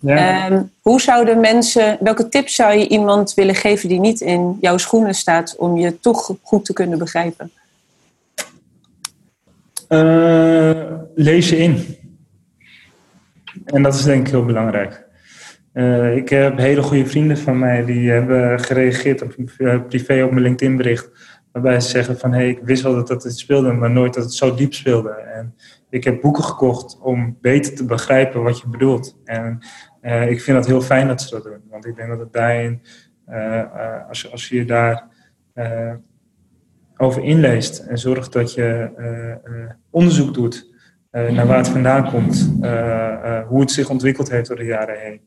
ja. 0.00 0.50
Um, 0.50 0.70
hoe 0.80 1.00
zouden 1.00 1.40
mensen, 1.40 1.98
welke 2.00 2.28
tips 2.28 2.54
zou 2.54 2.78
je 2.78 2.88
iemand 2.88 3.34
willen 3.34 3.54
geven 3.54 3.88
die 3.88 4.00
niet 4.00 4.20
in 4.20 4.56
jouw 4.60 4.76
schoenen 4.76 5.14
staat 5.14 5.56
om 5.56 5.76
je 5.76 6.00
toch 6.00 6.34
goed 6.42 6.64
te 6.64 6.72
kunnen 6.72 6.98
begrijpen? 6.98 7.50
Uh, 9.88 10.92
lees 11.14 11.48
je 11.48 11.56
in. 11.56 11.96
En 13.64 13.82
dat 13.82 13.94
is 13.94 14.02
denk 14.02 14.26
ik 14.26 14.32
heel 14.32 14.44
belangrijk. 14.44 15.04
Uh, 15.72 16.16
ik 16.16 16.28
heb 16.28 16.58
hele 16.58 16.82
goede 16.82 17.06
vrienden 17.06 17.38
van 17.38 17.58
mij 17.58 17.84
die 17.84 18.10
hebben 18.10 18.60
gereageerd 18.60 19.22
op 19.22 19.34
uh, 19.58 19.80
privé 19.88 20.24
op 20.24 20.30
mijn 20.30 20.42
LinkedIn 20.42 20.76
bericht. 20.76 21.08
Waarbij 21.52 21.80
ze 21.80 21.88
zeggen 21.88 22.18
van 22.18 22.32
hé, 22.32 22.38
hey, 22.38 22.48
ik 22.48 22.58
wist 22.62 22.82
wel 22.82 23.04
dat 23.04 23.22
het 23.22 23.38
speelde, 23.38 23.72
maar 23.72 23.90
nooit 23.90 24.14
dat 24.14 24.24
het 24.24 24.34
zo 24.34 24.54
diep 24.54 24.74
speelde. 24.74 25.10
En 25.10 25.54
ik 25.90 26.04
heb 26.04 26.20
boeken 26.20 26.44
gekocht 26.44 26.98
om 27.00 27.38
beter 27.40 27.74
te 27.74 27.84
begrijpen 27.84 28.42
wat 28.42 28.60
je 28.60 28.68
bedoelt. 28.68 29.16
En 29.24 29.58
uh, 30.02 30.30
ik 30.30 30.40
vind 30.40 30.56
dat 30.56 30.66
heel 30.66 30.80
fijn 30.80 31.06
dat 31.06 31.22
ze 31.22 31.34
dat 31.34 31.44
doen. 31.44 31.62
Want 31.70 31.86
ik 31.86 31.96
denk 31.96 32.08
dat 32.08 32.18
het 32.18 32.32
daarin, 32.32 32.82
uh, 33.28 34.08
als, 34.08 34.32
als 34.32 34.48
je 34.48 34.56
je 34.56 34.64
daar 34.64 35.08
over 36.96 37.22
inleest 37.22 37.78
en 37.78 37.98
zorgt 37.98 38.32
dat 38.32 38.54
je 38.54 39.80
onderzoek 39.90 40.34
doet 40.34 40.74
naar 41.10 41.46
waar 41.46 41.56
het 41.56 41.68
vandaan 41.68 42.10
komt, 42.10 42.50
hoe 43.48 43.60
het 43.60 43.70
zich 43.70 43.90
ontwikkeld 43.90 44.30
heeft 44.30 44.48
door 44.48 44.56
de 44.56 44.64
jaren 44.64 45.00
heen, 45.00 45.20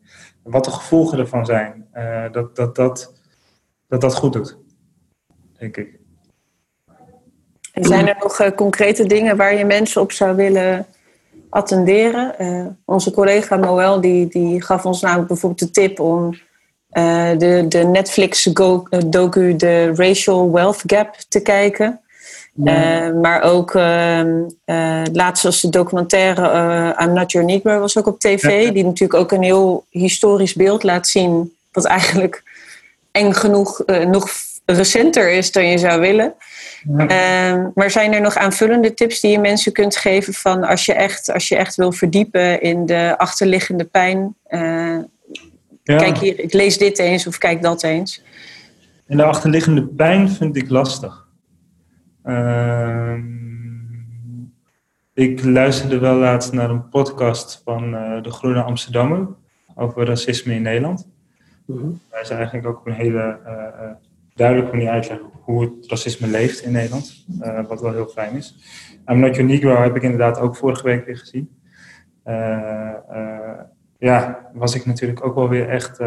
wat 0.44 0.66
de 0.66 0.72
gevolgen 0.72 1.20
ervan 1.20 1.46
zijn, 1.46 1.88
dat, 2.32 2.56
dat, 2.56 2.76
dat, 2.76 3.22
dat 3.88 4.02
dat 4.02 4.16
goed 4.16 4.34
doet, 4.34 4.58
denk 5.58 5.78
ik. 5.78 5.99
En 7.80 7.86
zijn 7.86 8.08
er 8.08 8.16
nog 8.20 8.42
uh, 8.42 8.48
concrete 8.56 9.06
dingen 9.06 9.38
waar 9.38 9.56
je 9.56 9.66
mensen 9.66 10.02
op 10.02 10.12
zou 10.12 10.36
willen 10.36 10.86
attenderen? 11.50 12.36
Uh, 12.40 12.66
onze 12.86 13.12
collega 13.12 13.58
Moel 13.58 14.02
die, 14.02 14.28
die 14.28 14.64
gaf 14.64 14.86
ons 14.86 15.02
namelijk 15.02 15.28
bijvoorbeeld 15.28 15.60
de 15.60 15.82
tip 15.82 16.00
om 16.00 16.34
uh, 16.92 17.30
de, 17.38 17.66
de 17.68 17.84
Netflix-docu 17.84 19.56
The 19.56 19.94
Racial 19.96 20.52
Wealth 20.52 20.84
Gap 20.86 21.16
te 21.30 21.40
kijken. 21.42 22.00
Ja. 22.64 23.10
maar 23.10 23.42
ook 23.42 23.76
ehm, 23.76 24.44
laatst 25.12 25.44
was 25.44 25.62
de 25.62 25.70
documentaire 25.70 26.96
I'm 27.02 27.14
Not 27.14 27.32
Your 27.32 27.48
Negro 27.48 27.80
was 27.80 27.98
ook 27.98 28.08
op 28.08 28.20
tv. 28.20 28.64
Ja. 28.64 28.72
Die 28.72 28.84
natuurlijk 28.84 29.20
ook 29.20 29.32
een 29.32 29.44
heel 29.44 29.86
historisch 29.90 30.54
beeld 30.54 30.84
laat 30.84 31.08
zien. 31.08 31.56
Wat 31.72 31.86
eigenlijk 31.86 32.44
eng 33.12 33.34
genoeg 33.34 33.84
nog 33.86 34.30
recenter 34.74 35.32
is 35.32 35.52
dan 35.52 35.68
je 35.68 35.78
zou 35.78 36.00
willen. 36.02 36.34
Ja. 36.98 37.56
Uh, 37.56 37.66
maar 37.74 37.92
zijn 37.92 38.14
er 38.14 38.22
nog 38.22 38.36
aanvullende 38.36 38.94
tips 38.94 39.20
die 39.20 39.32
je 39.32 39.40
mensen 39.40 39.72
kunt 39.72 39.98
geven 39.98 40.34
van 40.34 40.64
als 40.64 40.86
je 40.86 40.94
echt, 40.94 41.32
als 41.32 41.48
je 41.48 41.56
echt 41.56 41.76
wil 41.76 41.92
verdiepen 41.92 42.62
in 42.62 42.86
de 42.86 43.18
achterliggende 43.18 43.84
pijn? 43.84 44.36
Uh, 44.50 44.98
ja. 45.84 45.98
Kijk 45.98 46.18
hier, 46.18 46.40
ik 46.40 46.54
lees 46.54 46.78
dit 46.78 47.00
eens 47.00 47.28
of 47.28 47.38
kijk 47.38 47.62
dat 47.62 47.84
eens. 47.84 48.24
En 49.08 49.18
de 49.18 49.24
achterliggende 49.24 49.86
pijn 49.88 50.30
vind 50.30 50.56
ik 50.56 50.70
lastig. 50.70 51.28
Uh, 52.26 53.14
ik 55.14 55.44
luisterde 55.44 56.00
wel 56.00 56.16
laatst 56.16 56.54
naar 56.54 56.70
een 56.70 56.90
podcast 56.90 57.62
van 57.64 57.94
uh, 57.94 58.22
de 58.22 58.32
Groene 58.32 58.62
Amsterdammer 58.62 59.28
over 59.76 60.06
racisme 60.06 60.54
in 60.54 60.62
Nederland. 60.62 61.08
Mm 61.66 61.78
-hmm. 61.78 62.00
Ze 62.24 62.34
eigenlijk 62.34 62.68
ook 62.68 62.86
een 62.86 62.94
hele 62.94 63.40
uh, 64.40 64.46
duidelijk 64.46 64.72
manier 64.72 64.90
uitleggen 64.90 65.30
hoe 65.42 65.62
het 65.62 65.88
racisme 65.88 66.28
leeft 66.28 66.62
in 66.64 66.72
Nederland. 66.72 67.26
Uh, 67.42 67.66
wat 67.68 67.82
wel 67.82 67.94
heel 67.94 68.08
fijn 68.08 68.36
is. 68.36 68.56
I'm 69.08 69.20
Not 69.20 69.36
Your 69.36 69.50
Negro 69.50 69.82
heb 69.82 69.96
ik 69.96 70.04
inderdaad 70.04 70.40
ook 70.40 70.56
vorige 70.56 70.84
week 70.84 71.06
weer 71.06 71.18
gezien. 71.18 71.50
Uh, 72.26 72.94
uh, 73.12 73.60
ja, 73.98 74.50
was 74.54 74.76
ik 74.76 74.86
natuurlijk 74.86 75.26
ook 75.26 75.36
wel 75.36 75.50
weer 75.50 75.70
echt 75.70 76.00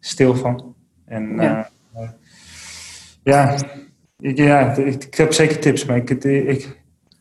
stil 0.00 0.34
van. 0.34 0.74
En 1.06 1.34
ja, 1.40 1.68
ja, 3.22 3.56
ik, 4.18 4.36
ja 4.36 4.72
ik, 4.76 5.04
ik, 5.04 5.14
heb 5.14 5.32
zeker 5.32 5.58
tips, 5.58 5.84
maar 5.84 5.96
ik... 5.96 6.10
ik 6.24 6.76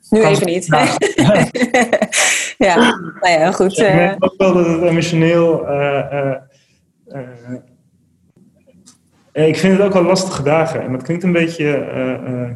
nu 0.10 0.24
even 0.24 0.46
niet. 0.46 0.68
Nou, 0.68 0.88
ja, 2.68 2.76
nou 3.20 3.40
ja, 3.40 3.52
goed. 3.52 3.78
ik 3.78 3.86
denk 3.86 4.24
ook 4.24 4.34
wel 4.38 4.54
dat 4.54 4.66
het 4.66 4.82
emotioneel 4.82 5.66
ik 9.46 9.58
vind 9.58 9.78
het 9.78 9.86
ook 9.86 9.94
wel 9.94 10.04
lastige 10.04 10.44
dagen. 10.44 10.82
En 10.82 10.92
dat 10.92 11.04
klinkt 11.04 11.24
een 11.24 11.32
beetje. 11.32 11.92
Uh, 11.96 12.50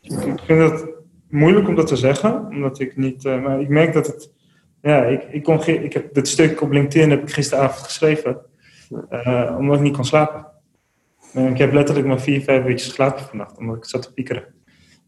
ik 0.00 0.40
vind 0.44 0.70
het 0.70 0.86
moeilijk 1.28 1.68
om 1.68 1.74
dat 1.74 1.86
te 1.86 1.96
zeggen, 1.96 2.46
omdat 2.48 2.80
ik 2.80 2.96
niet. 2.96 3.24
Uh, 3.24 3.42
maar 3.42 3.60
ik 3.60 3.68
merk 3.68 3.92
dat 3.92 4.06
het. 4.06 4.32
ja, 4.82 5.04
ik, 5.04 5.22
ik, 5.30 5.42
kon, 5.42 5.66
ik 5.66 5.92
heb 5.92 6.14
dit 6.14 6.28
stuk 6.28 6.60
op 6.60 6.70
LinkedIn 6.70 7.10
heb 7.10 7.22
ik 7.22 7.30
gisteravond 7.30 7.84
geschreven, 7.84 8.38
uh, 9.10 9.54
omdat 9.58 9.76
ik 9.76 9.82
niet 9.82 9.94
kon 9.94 10.04
slapen. 10.04 10.46
En 11.32 11.46
ik 11.46 11.58
heb 11.58 11.72
letterlijk 11.72 12.06
maar 12.06 12.20
vier, 12.20 12.42
vijf 12.42 12.66
uurtjes 12.66 12.88
geslapen 12.88 13.24
vannacht, 13.24 13.58
omdat 13.58 13.76
ik 13.76 13.84
zat 13.84 14.02
te 14.02 14.12
piekeren. 14.12 14.44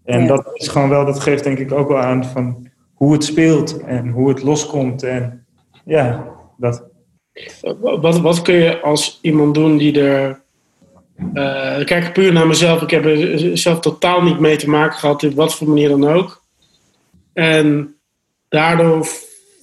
En 0.04 0.26
dat 0.26 0.50
is 0.52 0.68
gewoon 0.68 0.88
wel, 0.88 1.04
dat 1.04 1.20
geeft 1.20 1.44
denk 1.44 1.58
ik 1.58 1.72
ook 1.72 1.88
wel 1.88 1.98
aan 1.98 2.24
van 2.24 2.68
hoe 2.94 3.12
het 3.12 3.24
speelt 3.24 3.80
en 3.80 4.08
hoe 4.08 4.28
het 4.28 4.42
loskomt. 4.42 5.02
En 5.02 5.46
ja, 5.84 6.24
dat. 6.56 6.86
Wat, 7.80 8.20
wat 8.20 8.42
kun 8.42 8.54
je 8.54 8.80
als 8.80 9.18
iemand 9.22 9.54
doen 9.54 9.76
die 9.76 10.00
er. 10.00 10.46
Uh, 11.18 11.84
kijk 11.84 12.12
puur 12.12 12.32
naar 12.32 12.46
mezelf. 12.46 12.82
Ik 12.82 12.90
heb 12.90 13.04
er 13.04 13.58
zelf 13.58 13.80
totaal 13.80 14.22
niet 14.22 14.38
mee 14.38 14.56
te 14.56 14.70
maken 14.70 14.98
gehad, 14.98 15.24
op 15.24 15.34
wat 15.34 15.54
voor 15.54 15.68
manier 15.68 15.88
dan 15.88 16.08
ook. 16.08 16.42
En 17.32 17.96
daardoor 18.48 19.06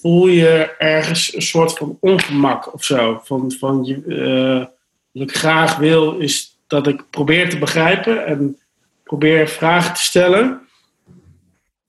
voel 0.01 0.27
je 0.27 0.75
ergens 0.77 1.35
een 1.35 1.41
soort 1.41 1.77
van 1.77 1.97
ongemak 1.99 2.73
of 2.73 2.83
zo. 2.83 3.21
Van, 3.23 3.51
van 3.59 4.01
uh, 4.07 4.65
wat 5.11 5.23
ik 5.23 5.35
graag 5.35 5.77
wil, 5.77 6.17
is 6.17 6.57
dat 6.67 6.87
ik 6.87 7.03
probeer 7.09 7.49
te 7.49 7.57
begrijpen 7.57 8.25
en 8.25 8.59
probeer 9.03 9.47
vragen 9.47 9.93
te 9.93 10.01
stellen. 10.01 10.61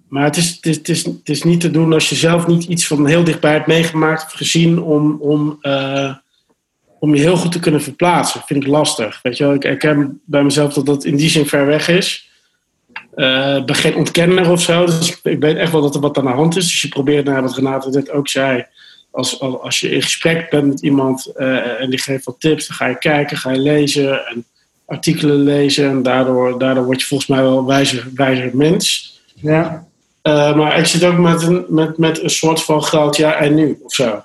Maar 0.09 0.25
het 0.25 0.37
is, 0.37 0.59
het, 0.61 0.89
is, 0.89 1.05
het, 1.05 1.29
is, 1.29 1.43
niet 1.43 1.61
te 1.61 1.71
doen 1.71 1.93
als 1.93 2.09
je 2.09 2.15
zelf 2.15 2.47
niet 2.47 2.65
iets 2.65 2.87
van 2.87 3.07
heel 3.07 3.25
dichtbij 3.25 3.53
hebt 3.53 3.67
meegemaakt 3.67 4.25
of 4.25 4.33
gezien 4.33 4.83
om, 4.83 5.17
om, 5.21 5.59
uh, 5.63 6.15
om 6.99 7.15
je 7.15 7.21
heel 7.21 7.37
goed 7.37 7.53
te 7.53 7.61
kunnen 7.61 7.83
verplaatsen. 7.83 8.43
Vind 8.47 8.63
ik 8.63 8.69
lastig. 8.69 9.21
Weet 9.23 9.37
je 9.37 9.45
wel? 9.45 9.55
Ik 9.55 9.63
herken 9.63 10.21
bij 10.25 10.43
mezelf 10.43 10.73
dat 10.73 10.87
dat 10.87 11.05
in 11.05 11.17
die 11.17 11.29
zin 11.29 11.47
ver 11.47 11.67
weg 11.67 11.89
is. 11.89 12.31
Uh, 13.17 13.65
ben 13.65 13.75
geen 13.75 13.97
ontkenner 13.97 14.51
of 14.51 14.63
zo, 14.63 14.87
dus 14.87 15.21
ik 15.23 15.41
weet 15.41 15.57
echt 15.57 15.73
wel 15.73 15.81
dat 15.81 15.95
er 15.95 16.01
wat 16.01 16.19
aan 16.19 16.25
de 16.25 16.31
hand 16.31 16.57
is. 16.57 16.65
Dus 16.65 16.83
je 16.83 16.89
probeert, 16.89 17.25
naar 17.25 17.43
wat 17.43 17.57
Renate 17.57 17.91
net 17.91 18.11
ook 18.11 18.29
zei, 18.29 18.67
als, 19.11 19.41
als, 19.41 19.61
als 19.61 19.81
je 19.81 19.91
in 19.91 20.03
gesprek 20.03 20.51
bent 20.51 20.67
met 20.67 20.81
iemand 20.81 21.33
uh, 21.37 21.81
en 21.81 21.91
die 21.91 21.99
geeft 21.99 22.25
wat 22.25 22.41
tips, 22.41 22.67
dan 22.67 22.77
ga 22.77 22.87
je 22.87 22.99
kijken, 22.99 23.37
ga 23.37 23.51
je 23.51 23.59
lezen 23.59 24.27
en 24.27 24.45
artikelen 24.87 25.37
lezen. 25.37 25.89
En 25.89 26.03
daardoor, 26.03 26.59
daardoor 26.59 26.85
word 26.85 27.01
je 27.01 27.07
volgens 27.07 27.29
mij 27.29 27.43
wel 27.43 27.59
een 27.59 27.67
wijzer, 27.67 28.09
wijzer 28.15 28.51
mens. 28.53 29.15
Ja. 29.35 29.87
Uh, 30.23 30.57
maar 30.57 30.79
ik 30.79 30.87
zit 30.87 31.05
ook 31.05 31.19
met 31.19 31.43
een, 31.43 31.65
met, 31.69 31.99
met 31.99 32.23
een 32.23 32.31
soort 32.31 32.63
van 32.63 32.83
groot 32.83 33.17
ja 33.17 33.35
en 33.35 33.55
nu 33.55 33.79
of 33.83 33.95
zo. 33.95 34.25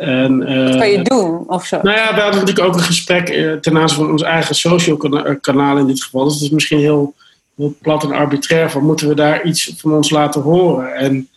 En, 0.00 0.50
uh, 0.50 0.68
Wat 0.68 0.76
kan 0.76 0.90
je 0.90 1.02
doen 1.02 1.48
of 1.48 1.66
zo? 1.66 1.78
Nou 1.82 1.96
ja, 1.96 2.14
we 2.14 2.20
hadden 2.20 2.40
natuurlijk 2.40 2.66
ook 2.68 2.74
een 2.74 2.80
gesprek 2.80 3.30
uh, 3.30 3.52
ten 3.52 3.78
aanzien 3.78 3.98
van 3.98 4.10
ons 4.10 4.22
eigen 4.22 4.54
social 4.54 4.96
kana 4.96 5.34
kanaal 5.34 5.78
in 5.78 5.86
dit 5.86 6.02
geval. 6.02 6.24
Dus 6.24 6.34
het 6.34 6.42
is 6.42 6.50
misschien 6.50 6.78
heel, 6.78 7.14
heel 7.56 7.74
plat 7.82 8.04
en 8.04 8.12
arbitrair 8.12 8.70
van 8.70 8.84
moeten 8.84 9.08
we 9.08 9.14
daar 9.14 9.44
iets 9.44 9.74
van 9.76 9.92
ons 9.92 10.10
laten 10.10 10.42
horen. 10.42 10.94
En, 10.94 11.28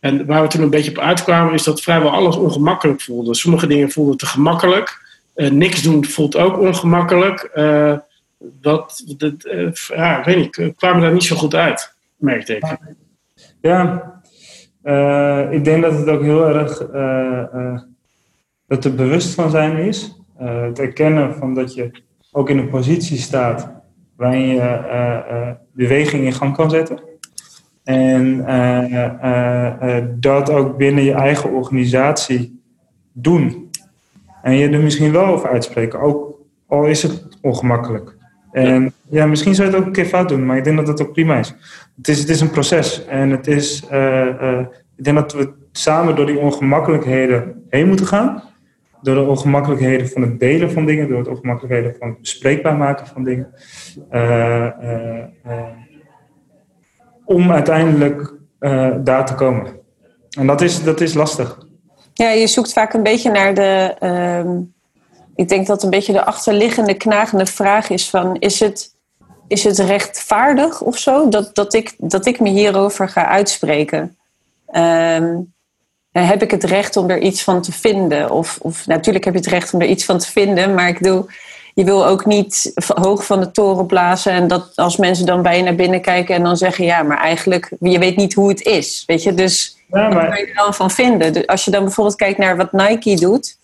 en 0.00 0.26
waar 0.26 0.42
we 0.42 0.48
toen 0.48 0.62
een 0.62 0.70
beetje 0.70 0.90
op 0.90 0.98
uitkwamen 0.98 1.54
is 1.54 1.62
dat 1.62 1.80
vrijwel 1.80 2.10
alles 2.10 2.36
ongemakkelijk 2.36 3.00
voelde. 3.00 3.34
Sommige 3.34 3.66
dingen 3.66 3.90
voelden 3.90 4.16
te 4.16 4.26
gemakkelijk. 4.26 5.02
niks 5.34 5.82
doen 5.82 6.04
voelt 6.04 6.36
ook 6.36 6.58
ongemakkelijk. 6.58 7.50
dat, 8.38 9.02
dat 9.16 9.34
ja, 9.94 10.18
ik 10.18 10.24
weet 10.24 10.36
niet, 10.36 10.74
kwamen 10.76 11.00
daar 11.00 11.12
niet 11.12 11.24
zo 11.24 11.36
goed 11.36 11.54
uit, 11.54 11.94
merkte 12.16 12.56
ik. 12.56 12.76
Ja, 13.60 14.12
uh, 14.84 15.52
ik 15.52 15.64
denk 15.64 15.82
dat 15.82 15.98
het 15.98 16.08
ook 16.08 16.22
heel 16.22 16.48
erg 16.48 16.80
uh, 16.94 17.42
uh, 17.54 17.80
dat 18.66 18.84
er 18.84 18.94
bewust 18.94 19.34
van 19.34 19.50
zijn 19.50 19.76
is. 19.76 20.22
het 20.38 20.78
erkennen 20.78 21.34
van 21.34 21.54
dat 21.54 21.74
je 21.74 21.90
ook 22.32 22.50
in 22.50 22.58
een 22.58 22.68
positie 22.68 23.18
staat 23.18 23.72
waarin 24.16 24.46
je 24.46 25.56
beweging 25.72 26.24
in 26.24 26.32
gang 26.32 26.54
kan 26.54 26.70
zetten. 26.70 27.00
En 27.84 28.36
dat 30.20 30.50
ook 30.50 30.76
binnen 30.76 31.04
je 31.04 31.12
eigen 31.12 31.50
organisatie 31.50 32.62
doen. 33.12 33.70
En 34.42 34.54
je 34.54 34.68
er 34.68 34.80
misschien 34.80 35.12
wel 35.12 35.26
over 35.26 35.48
uitspreken, 35.48 36.00
ook 36.00 36.38
al 36.66 36.86
is 36.86 37.02
het 37.02 37.28
ongemakkelijk. 37.40 38.16
En 38.52 38.92
ja, 39.08 39.26
misschien 39.26 39.54
zou 39.54 39.68
je 39.68 39.72
het 39.72 39.82
ook 39.82 39.88
een 39.88 39.94
keer 39.94 40.06
fout 40.06 40.28
doen, 40.28 40.46
maar 40.46 40.56
ik 40.56 40.64
denk 40.64 40.76
dat 40.76 40.86
dat 40.86 41.02
ook 41.02 41.12
prima 41.12 41.38
is. 41.38 41.54
Het 41.96 42.08
is, 42.08 42.18
het 42.18 42.28
is 42.28 42.40
een 42.40 42.50
proces 42.50 43.06
en 43.06 43.30
het 43.30 43.46
is, 43.46 43.82
ik 44.96 45.04
denk 45.04 45.16
dat 45.16 45.32
we 45.32 45.52
samen 45.72 46.16
door 46.16 46.26
die 46.26 46.38
ongemakkelijkheden 46.38 47.62
heen 47.68 47.88
moeten 47.88 48.06
gaan. 48.06 48.42
Door 49.04 49.14
de 49.14 49.30
ongemakkelijkheden 49.30 50.08
van 50.08 50.22
het 50.22 50.40
delen 50.40 50.70
van 50.70 50.86
dingen, 50.86 51.08
door 51.08 51.18
het 51.18 51.28
ongemakkelijkheden 51.28 51.96
van 51.98 52.08
het 52.08 52.20
bespreekbaar 52.20 52.76
maken 52.76 53.06
van 53.06 53.24
dingen. 53.24 53.54
Uh, 54.12 54.68
om 57.24 57.52
uiteindelijk 57.52 58.34
daar 59.04 59.26
te 59.26 59.34
komen. 59.34 59.80
En 60.38 60.46
dat 60.46 60.60
is, 60.60 60.82
dat 60.82 61.00
is 61.00 61.14
lastig. 61.14 61.58
Ja, 62.12 62.30
je 62.30 62.46
zoekt 62.46 62.72
vaak 62.72 62.92
een 62.92 63.02
beetje 63.02 63.30
naar 63.30 63.54
de 63.54 63.96
ehm, 63.98 64.58
ik 65.34 65.48
denk 65.48 65.66
dat 65.66 65.82
een 65.82 65.90
beetje 65.90 66.12
de 66.12 66.24
achterliggende 66.24 66.94
knagende 66.94 67.46
vraag 67.46 67.90
is 67.90 68.10
van... 68.10 68.36
is 68.38 68.60
het, 68.60 68.96
is 69.48 69.64
het 69.64 69.78
rechtvaardig 69.78 70.80
of 70.80 70.98
zo 70.98 71.28
dat, 71.28 71.54
dat, 71.54 71.74
ik, 71.74 71.94
dat 71.98 72.26
ik 72.26 72.40
me 72.40 72.48
hierover 72.48 73.08
ga 73.08 73.26
uitspreken? 73.26 74.16
Um, 74.76 75.53
heb 76.22 76.42
ik 76.42 76.50
het 76.50 76.64
recht 76.64 76.96
om 76.96 77.10
er 77.10 77.18
iets 77.18 77.42
van 77.42 77.62
te 77.62 77.72
vinden? 77.72 78.30
Of, 78.30 78.58
of 78.62 78.86
natuurlijk 78.86 79.24
heb 79.24 79.34
je 79.34 79.40
het 79.40 79.48
recht 79.48 79.74
om 79.74 79.80
er 79.80 79.86
iets 79.86 80.04
van 80.04 80.18
te 80.18 80.30
vinden, 80.30 80.74
maar 80.74 80.88
ik 80.88 80.98
bedoel, 80.98 81.26
je 81.74 81.84
wil 81.84 82.06
ook 82.06 82.26
niet 82.26 82.72
hoog 82.94 83.26
van 83.26 83.40
de 83.40 83.50
toren 83.50 83.86
blazen 83.86 84.32
en 84.32 84.48
dat 84.48 84.72
als 84.74 84.96
mensen 84.96 85.26
dan 85.26 85.42
bij 85.42 85.56
je 85.56 85.62
naar 85.62 85.74
binnen 85.74 86.00
kijken 86.00 86.34
en 86.34 86.42
dan 86.42 86.56
zeggen, 86.56 86.84
ja, 86.84 87.02
maar 87.02 87.18
eigenlijk, 87.18 87.70
je 87.80 87.98
weet 87.98 88.16
niet 88.16 88.34
hoe 88.34 88.48
het 88.48 88.62
is, 88.62 89.04
weet 89.06 89.22
je, 89.22 89.34
dus 89.34 89.76
ja, 89.88 90.08
maar... 90.08 90.38
je 90.38 90.46
er 90.46 90.54
dan 90.54 90.74
van 90.74 90.90
vinden? 90.90 91.32
Dus 91.32 91.46
als 91.46 91.64
je 91.64 91.70
dan 91.70 91.82
bijvoorbeeld 91.84 92.16
kijkt 92.16 92.38
naar 92.38 92.56
wat 92.56 92.72
Nike 92.72 93.14
doet, 93.14 93.56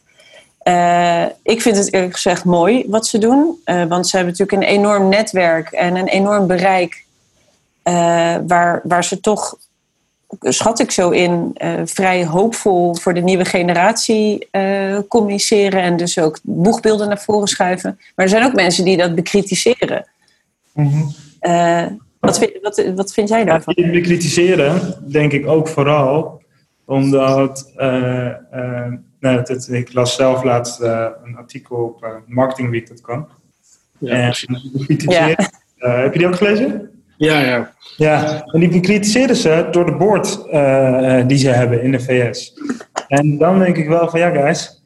uh, 0.65 1.25
ik 1.43 1.63
vind 1.63 1.77
het 1.77 1.93
eerlijk 1.93 2.15
gezegd 2.15 2.45
mooi 2.45 2.85
wat 2.89 3.07
ze 3.07 3.19
doen. 3.19 3.61
Uh, 3.65 3.85
want 3.85 4.09
ze 4.09 4.17
hebben 4.17 4.35
natuurlijk 4.39 4.63
een 4.63 4.77
enorm 4.79 5.09
netwerk 5.09 5.71
en 5.71 5.97
een 5.97 6.09
enorm 6.09 6.47
bereik. 6.47 7.05
Uh, 7.85 7.95
waar, 8.47 8.81
waar 8.85 9.05
ze 9.05 9.21
toch, 9.21 9.57
schat 10.39 10.81
ik 10.81 10.91
zo 10.91 11.11
in, 11.11 11.57
vrij 11.85 12.27
hoopvol 12.27 12.95
voor 12.95 13.15
de 13.15 13.21
nieuwe 13.21 13.45
generatie 13.45 14.49
communiceren. 15.09 15.83
En 15.83 15.97
dus 15.97 16.19
ook 16.19 16.39
boegbeelden 16.43 17.09
naar 17.09 17.21
voren 17.21 17.49
schuiven. 17.49 17.99
Maar 18.15 18.25
er 18.25 18.31
zijn 18.31 18.45
ook 18.45 18.55
mensen 18.55 18.85
die 18.85 18.97
dat 18.97 19.15
bekritiseren. 19.15 20.07
Mm 20.73 20.91
-hmm. 20.91 22.01
wat, 22.21 22.39
vind, 22.39 22.53
wat, 22.63 22.85
wat 22.95 23.13
vind 23.13 23.29
jij 23.29 23.45
daarvan? 23.45 23.75
Ja, 23.77 23.91
bekritiseren 23.91 24.95
denk 25.07 25.33
ik 25.33 25.47
ook 25.47 25.69
vooral 25.69 26.43
omdat 26.85 27.73
Nee, 29.21 29.37
het, 29.37 29.69
ik 29.71 29.93
las 29.93 30.15
zelf 30.15 30.43
laatst 30.43 30.81
uh, 30.81 31.07
een 31.25 31.37
artikel 31.37 31.77
op 31.77 32.05
uh, 32.05 32.11
Marketing 32.27 32.71
Week, 32.71 32.89
dat 32.89 33.01
kan. 33.01 33.29
Ja, 33.99 34.33
en, 34.33 34.61
ja. 34.97 35.29
Uh, 35.29 35.37
heb 36.03 36.13
je 36.13 36.19
die 36.19 36.29
ook 36.29 36.37
gelezen? 36.37 36.91
Ja, 37.21 37.41
ja. 37.41 37.73
Ja, 37.97 38.45
en 38.45 38.61
die 38.61 38.69
bekritiseren 38.69 39.37
ze 39.37 39.69
door 39.71 39.87
de 39.87 39.97
board 39.97 40.45
die 41.29 41.39
ze 41.39 41.49
hebben 41.49 41.83
in 41.83 41.93
de 41.93 42.01
VS. 42.01 42.61
En 43.09 43.39
dan 43.39 43.59
denk 43.59 43.77
ik 43.77 43.89
wel 43.89 44.09
van 44.09 44.21
ja, 44.21 44.31
guys, 44.31 44.85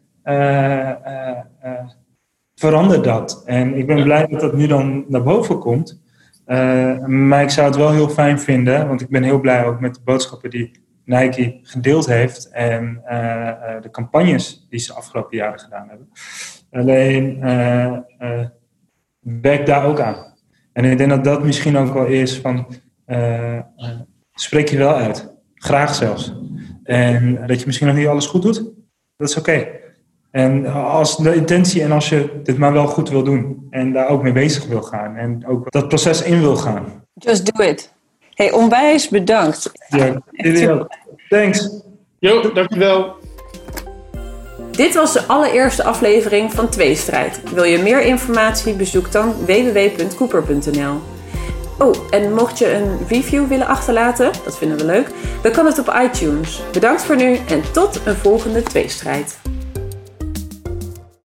verander 2.55 3.03
dat. 3.03 3.43
En 3.47 3.75
ik 3.75 3.87
ben 3.87 4.03
blij 4.03 4.27
dat 4.27 4.41
dat 4.41 4.55
nu 4.55 4.67
dan 4.67 5.05
naar 5.09 5.23
boven 5.23 5.59
komt. 5.59 6.01
maar 7.07 7.43
ik 7.43 7.51
zou 7.51 7.67
het 7.67 7.77
wel 7.77 7.93
heel 7.93 8.09
fijn 8.09 8.41
vinden, 8.41 8.89
want 8.89 9.01
ik 9.01 9.09
ben 9.09 9.23
heel 9.23 9.41
blij 9.41 9.65
ook 9.65 9.81
met 9.81 9.95
de 9.95 10.01
boodschappen 10.05 10.51
die 10.51 10.85
Nike 11.05 11.59
gedeeld 11.63 12.07
heeft 12.07 12.51
en 12.51 13.03
uh, 13.11 13.17
uh, 13.17 13.83
de 13.83 13.91
campagnes 13.91 14.67
die 14.71 14.79
ze 14.79 14.93
afgelopen 14.93 15.37
jaren 15.37 15.61
gedaan 15.61 15.89
hebben. 15.89 16.09
Alleen 16.71 17.39
uh, 17.39 18.45
werk 19.21 19.67
daar 19.67 19.85
ook 19.85 20.01
aan. 20.01 20.34
En 20.75 20.85
ik 20.85 20.99
denk 20.99 21.11
dat 21.11 21.25
dat 21.25 21.45
misschien 21.45 21.77
ook 21.77 21.93
wel 21.93 22.07
is 22.07 22.39
van 22.39 22.67
spreek 24.35 24.69
je 24.69 24.77
wel 24.77 24.95
uit. 24.95 25.33
Graag 25.55 25.95
zelfs. 25.95 26.35
En 26.83 27.47
dat 27.47 27.61
je 27.61 27.67
misschien 27.67 27.87
nog 27.87 27.97
niet 27.97 28.07
alles 28.07 28.27
goed 28.27 28.43
doet, 28.43 28.65
dat 29.17 29.29
is 29.29 29.37
oké. 29.37 29.67
En 30.31 30.67
als 30.73 31.17
de 31.17 31.35
intentie 31.35 31.83
en 31.83 31.93
als 31.93 32.09
je 32.09 32.41
dit 32.43 32.59
maar 32.59 32.73
wel 32.73 32.87
goed 32.87 33.11
wil 33.11 33.25
doen 33.25 33.67
en 33.71 33.93
daar 33.93 34.09
ook 34.09 34.23
mee 34.23 34.33
bezig 34.33 34.67
wil 34.67 34.83
gaan 34.83 35.17
en 35.17 35.47
ook 35.47 35.71
dat 35.71 35.89
proces 35.89 36.23
in 36.23 36.41
wil 36.41 36.57
gaan. 36.57 36.85
Just 37.15 37.57
do 37.57 37.65
it. 37.65 37.93
Hey, 38.31 38.53
onwijs 38.53 39.09
bedankt. 39.09 39.73
Ja, 39.89 40.23
jullie 40.31 40.71
ook. 40.71 40.97
Thanks. 41.29 41.83
Jo, 42.19 42.53
dankjewel. 42.53 43.17
Dit 44.77 44.95
was 44.95 45.13
de 45.13 45.27
allereerste 45.27 45.85
aflevering 45.85 46.53
van 46.53 46.69
Tweestrijd. 46.69 47.41
Wil 47.53 47.65
je 47.65 47.79
meer 47.79 48.03
informatie? 48.03 48.75
Bezoek 48.75 49.13
dan 49.13 49.35
www.cooper.nl. 49.47 51.01
Oh, 51.79 51.95
en 52.11 52.35
mocht 52.35 52.59
je 52.59 52.75
een 52.75 52.99
review 53.09 53.49
willen 53.49 53.67
achterlaten, 53.67 54.31
dat 54.45 54.59
vinden 54.59 54.79
we 54.79 54.85
leuk, 54.85 55.09
dan 55.43 55.53
kan 55.53 55.67
het 55.67 55.79
op 55.79 55.95
iTunes. 56.03 56.63
Bedankt 56.73 57.03
voor 57.03 57.17
nu 57.17 57.39
en 57.49 57.63
tot 57.73 58.01
een 58.05 58.17
volgende 58.17 58.63
Tweestrijd. 58.63 59.39